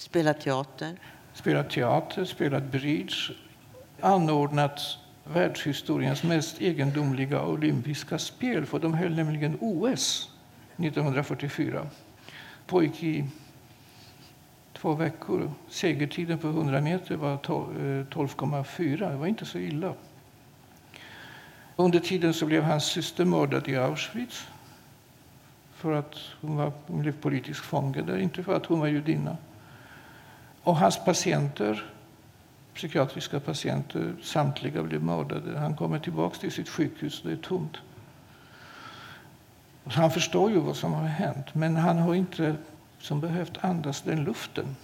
[0.00, 0.96] Spelat teater?
[1.34, 3.34] Spelat teater, spelat bridge,
[4.02, 4.80] anordnat
[5.24, 10.30] världshistoriens mest egendomliga olympiska spel, för de höll nämligen OS
[10.76, 11.86] 1944.
[12.66, 13.24] Pågick i
[14.72, 15.52] två veckor.
[15.68, 19.02] Segertiden på 100 meter var 12,4.
[19.02, 19.94] Eh, Det var inte så illa.
[21.76, 24.46] Under tiden så blev hans syster mördad i Auschwitz
[25.74, 29.36] för att hon, var, hon blev politisk fånge där, inte för att hon var judinna.
[30.62, 31.84] Och hans patienter
[32.74, 34.16] psykiatriska patienter.
[34.22, 35.58] Samtliga blev mördade.
[35.58, 37.76] Han kommer tillbaka till sitt sjukhus och det är tomt.
[39.84, 42.56] Han förstår ju vad som har hänt, men han har inte
[43.00, 44.76] som behövt andas den luften.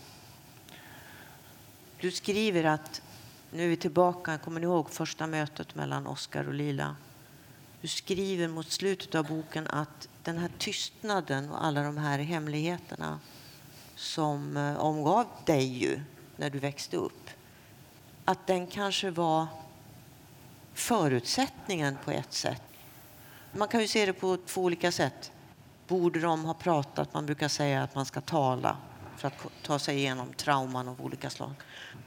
[2.01, 3.03] Du skriver att,
[3.51, 6.97] nu är vi tillbaka, kommer ni ihåg första mötet mellan Oskar och Lila?
[7.81, 13.21] Du skriver mot slutet av boken att den här tystnaden och alla de här hemligheterna
[13.95, 16.01] som eh, omgav dig ju
[16.37, 17.31] när du växte upp,
[18.27, 19.47] att den kanske var
[20.75, 22.63] förutsättningen på ett sätt.
[23.53, 25.33] Man kan ju se det på två olika sätt.
[25.89, 27.15] Borde de ha pratat?
[27.15, 28.77] Man brukar säga att man ska tala
[29.17, 31.53] för att ta sig igenom trauman av olika slag.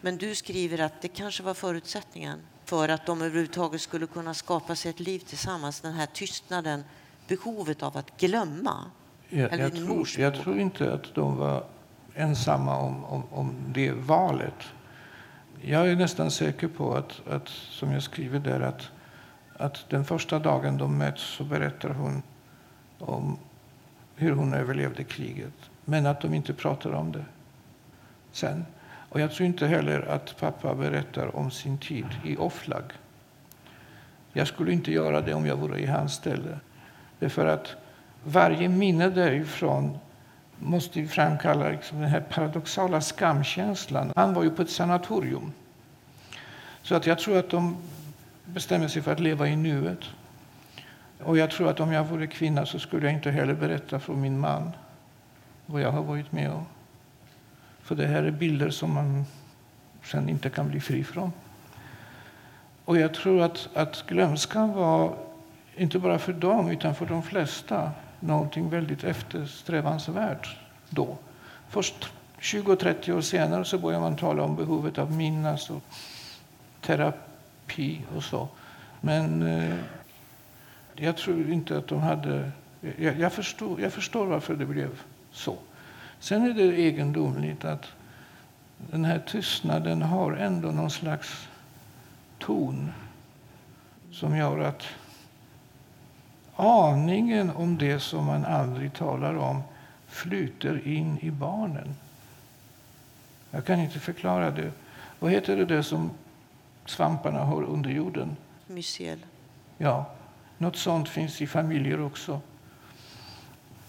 [0.02, 4.76] Men du skriver att det kanske var förutsättningen för att de överhuvudtaget skulle kunna skapa
[4.76, 5.82] sig ett liv tillsammans.
[5.82, 6.84] Den här tystnaden,
[7.28, 8.92] behovet av att glömma.
[9.30, 11.64] Jag, jag, tror, jag tror, inte att de var
[12.14, 14.54] ensamma om, om, om, det valet.
[15.62, 18.90] Jag är nästan säker på att, att som jag skriver där, att,
[19.58, 22.22] att den första dagen de möts så berättar hon
[23.00, 23.38] om
[24.16, 25.70] hur hon överlevde kriget.
[25.86, 27.26] Men att de inte pratar om det
[28.32, 28.66] sen.
[29.10, 32.84] Och jag tror inte heller att pappa berättar om sin tid i Offlag.
[34.34, 36.60] Jag skulle inte göra det om jag vore i hans ställe.
[37.20, 37.76] Därför att
[38.24, 39.98] varje minne därifrån
[40.60, 44.12] måste framkalla liksom den här paradoxala skamkänslan.
[44.16, 45.52] Han var ju på ett sanatorium.
[46.82, 47.78] Så att jag tror att de
[48.46, 50.00] bestämmer sig för att leva i nuet.
[51.24, 54.14] Och jag tror att om jag vore kvinna så skulle jag inte heller berätta för
[54.14, 54.72] min man
[55.66, 56.66] vad jag har varit med om.
[57.82, 59.26] För det här är bilder som man
[60.04, 61.32] sen inte kan bli fri från.
[62.86, 65.14] Och jag tror att, att glömskan var,
[65.76, 70.58] inte bara för dem, utan för de flesta, någonting väldigt eftersträvansvärt
[70.90, 71.18] då.
[71.70, 75.84] Först 20-30 år senare så börjar man tala om behovet av minnas och
[76.82, 78.48] terapi och så.
[79.02, 79.78] Men eh,
[80.96, 82.52] jag tror inte att de hade...
[82.98, 84.90] Jag, jag, förstår, jag förstår varför det blev
[85.32, 85.58] så.
[86.20, 87.86] Sen är det egendomligt att
[88.78, 91.48] den här tystnaden har ändå någon slags
[92.40, 92.92] ton
[94.12, 94.84] som gör att
[96.60, 99.64] aningen om det som man aldrig talar om
[100.08, 101.96] flyter in i barnen.
[103.52, 104.72] Jag kan inte förklara det.
[105.20, 106.12] Vad heter det där som
[106.86, 108.38] svamparna har under jorden?
[108.68, 109.20] Mycel.
[109.78, 110.06] Ja,
[110.58, 112.42] något sånt finns i familjer också.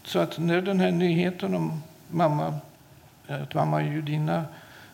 [0.02, 2.54] Så att när den här nyheten om mamma,
[3.26, 4.44] att mamma är judinna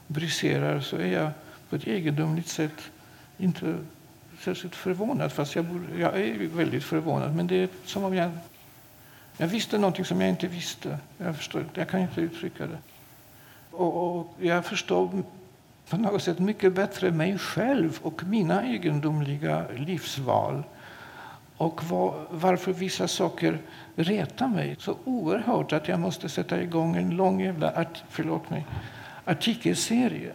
[0.07, 1.31] briserar så är jag
[1.69, 2.81] på ett egendomligt sätt
[3.39, 3.79] inte
[4.41, 5.33] särskilt förvånad.
[5.33, 7.35] Fast jag, borde, jag är väldigt förvånad.
[7.37, 8.31] Men det är som om jag,
[9.37, 10.99] jag visste någonting som jag inte visste.
[11.19, 12.79] Jag, förstår, jag kan inte uttrycka det.
[13.71, 15.23] Och, och jag förstår
[15.89, 20.63] på något sätt mycket bättre mig själv och mina egendomliga livsval
[21.57, 23.59] och var, varför vissa saker
[23.97, 28.67] retar mig så oerhört att jag måste sätta igång en lång jävla art, förlåt mig,
[29.25, 30.33] artikelserie.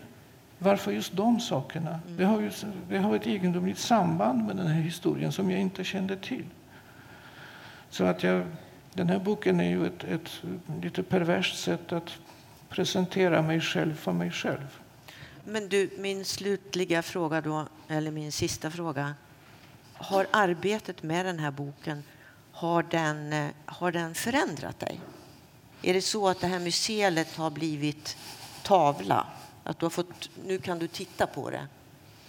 [0.64, 1.90] Varför just de sakerna?
[1.90, 2.18] Mm.
[2.18, 2.52] Det, har ju,
[2.90, 6.46] det har ett egendomligt samband med den här historien som jag inte kände till.
[7.90, 8.46] Så att jag,
[8.94, 10.44] den här boken är ju ett, ett
[10.82, 12.18] lite perverst sätt att
[12.70, 14.80] presentera mig själv för mig själv.
[15.46, 19.14] Men du, min slutliga fråga då, eller min sista fråga
[19.94, 22.04] har arbetet med den här boken
[22.52, 25.00] har den, eh, har den förändrat dig?
[25.82, 28.18] Är det så att det här museet har blivit
[28.64, 29.26] tavla?
[29.64, 31.68] Att du har fått, nu kan du titta på det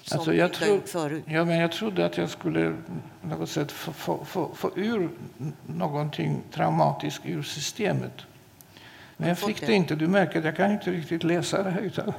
[0.03, 1.25] som alltså jag, tro, förut.
[1.27, 2.77] Ja, men jag trodde att jag skulle
[3.23, 5.11] något sätt få, få, få, få ur
[5.67, 8.13] någonting traumatiskt ur systemet.
[9.17, 9.95] Men jag fick det inte.
[9.95, 11.81] Du märker att jag kan inte riktigt läsa det här.
[11.81, 12.13] Utan...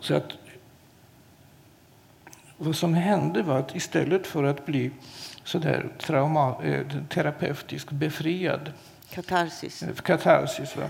[0.00, 0.32] Så att
[2.56, 4.90] vad som hände var att istället för att bli
[5.44, 8.72] så där trauma, eh, terapeutiskt befriad
[9.14, 9.82] Katarsis.
[9.82, 10.88] Eh, katarsis va?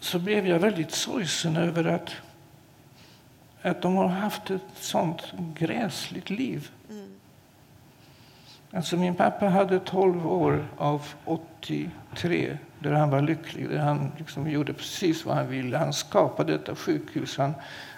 [0.00, 2.10] så blev jag väldigt sorgsen över att,
[3.62, 5.22] att de har haft ett sånt
[5.54, 6.70] gräsligt liv.
[6.90, 7.10] Mm.
[8.70, 13.68] Alltså min pappa hade 12 år av 83 där han var lycklig.
[13.68, 15.78] Där han liksom gjorde precis vad han ville.
[15.78, 17.38] Han skapade detta sjukhus.
[17.38, 17.54] Han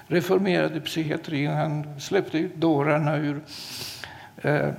[0.06, 1.50] reformerade psykiatrin.
[1.50, 3.42] Han släppte ut dårarna ur
[4.36, 4.70] eh,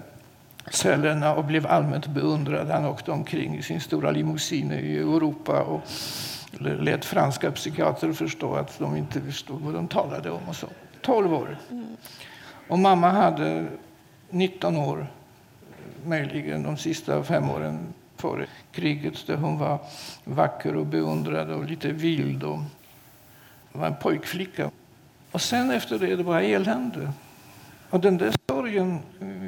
[0.72, 2.70] cellerna och blev allmänt beundrad.
[2.70, 5.82] Han åkte omkring i sin stora limousin i Europa och
[6.60, 10.50] lät franska psykiater förstå att de inte förstod vad de talade om.
[10.50, 10.68] Och så.
[11.02, 11.58] 12 år.
[12.68, 13.68] Och mamma hade
[14.30, 15.08] 19 år,
[16.06, 19.80] möjligen de sista fem åren före kriget där hon var
[20.24, 22.44] vacker och beundrad och lite vild.
[22.44, 22.60] Och
[23.72, 24.72] var en pojkflicka.
[25.32, 27.12] Och sen efter det, det bara elände.
[27.90, 29.00] Och den där sorgen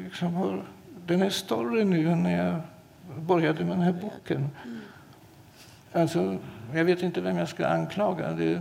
[0.04, 0.62] liksom har,
[1.06, 2.60] den är större nu än när jag
[3.18, 4.50] började med den här boken.
[5.92, 6.38] Alltså,
[6.74, 8.32] jag vet inte vem jag ska anklaga.
[8.32, 8.60] Det,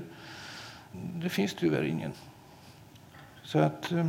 [0.92, 2.12] det finns tyvärr ingen.
[3.44, 3.92] Så att...
[3.92, 4.06] Eh,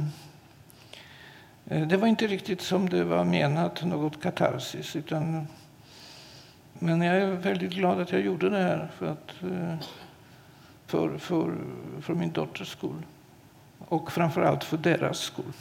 [1.87, 4.97] det var inte riktigt som det var menat, något katarsis.
[4.97, 5.47] Utan,
[6.73, 9.77] men jag är väldigt glad att jag gjorde det här för, att, eh,
[10.87, 11.55] för, för,
[12.01, 13.03] för min dotters skull.
[13.79, 15.53] Och framför allt för deras skull.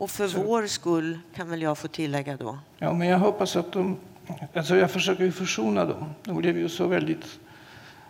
[0.00, 0.42] Och för Så.
[0.42, 2.58] vår skull kan väl jag få tillägga då?
[2.78, 3.96] Ja, men jag hoppas att de...
[4.54, 6.04] Alltså jag försöker ju försona dem.
[6.22, 7.38] De blev ju så väldigt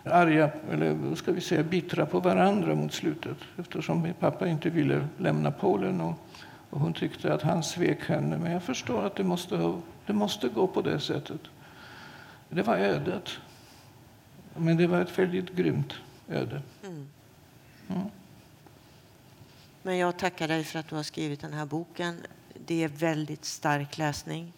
[0.03, 5.07] arga, eller ska vi säga bittra på varandra mot slutet eftersom min pappa inte ville
[5.17, 6.13] lämna Polen och,
[6.69, 8.37] och hon tyckte att han svek henne.
[8.37, 9.73] Men jag förstår att det måste,
[10.05, 11.41] det måste gå på det sättet.
[12.49, 13.29] Det var ödet.
[14.55, 15.93] Men det var ett väldigt grymt
[16.29, 16.61] öde.
[16.83, 17.07] Mm.
[19.83, 19.91] Mm.
[19.91, 22.15] Men jag tackar dig för att du har skrivit den här boken.
[22.65, 24.53] Det är väldigt stark läsning.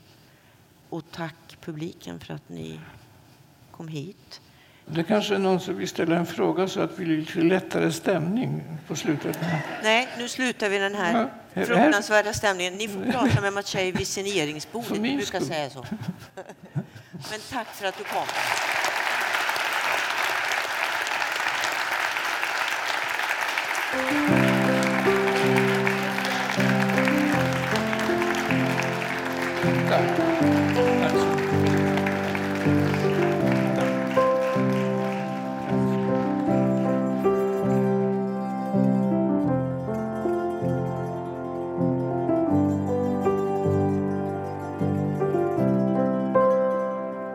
[0.90, 2.80] Och tack publiken för att ni
[3.72, 4.42] kom hit.
[4.86, 7.92] Det kanske är någon som vill ställa en fråga så att vi blir lite lättare
[7.92, 9.40] stämning på slutet.
[9.84, 12.74] Nej, nu slutar vi den här ja, fruktansvärda stämningen.
[12.74, 14.92] Ni får prata med Maciej vid signeringsbordet.
[14.92, 15.46] Vi brukar skull.
[15.46, 15.86] säga så.
[17.14, 18.26] Men tack för att du kom.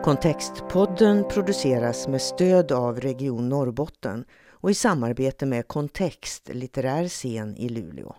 [0.09, 7.69] Kontextpodden produceras med stöd av Region Norrbotten och i samarbete med Kontext litterär scen i
[7.69, 8.15] Luleå.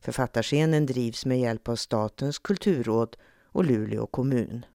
[0.00, 3.16] Författarscenen drivs med hjälp av Statens kulturråd
[3.52, 4.64] och Luleå kommun.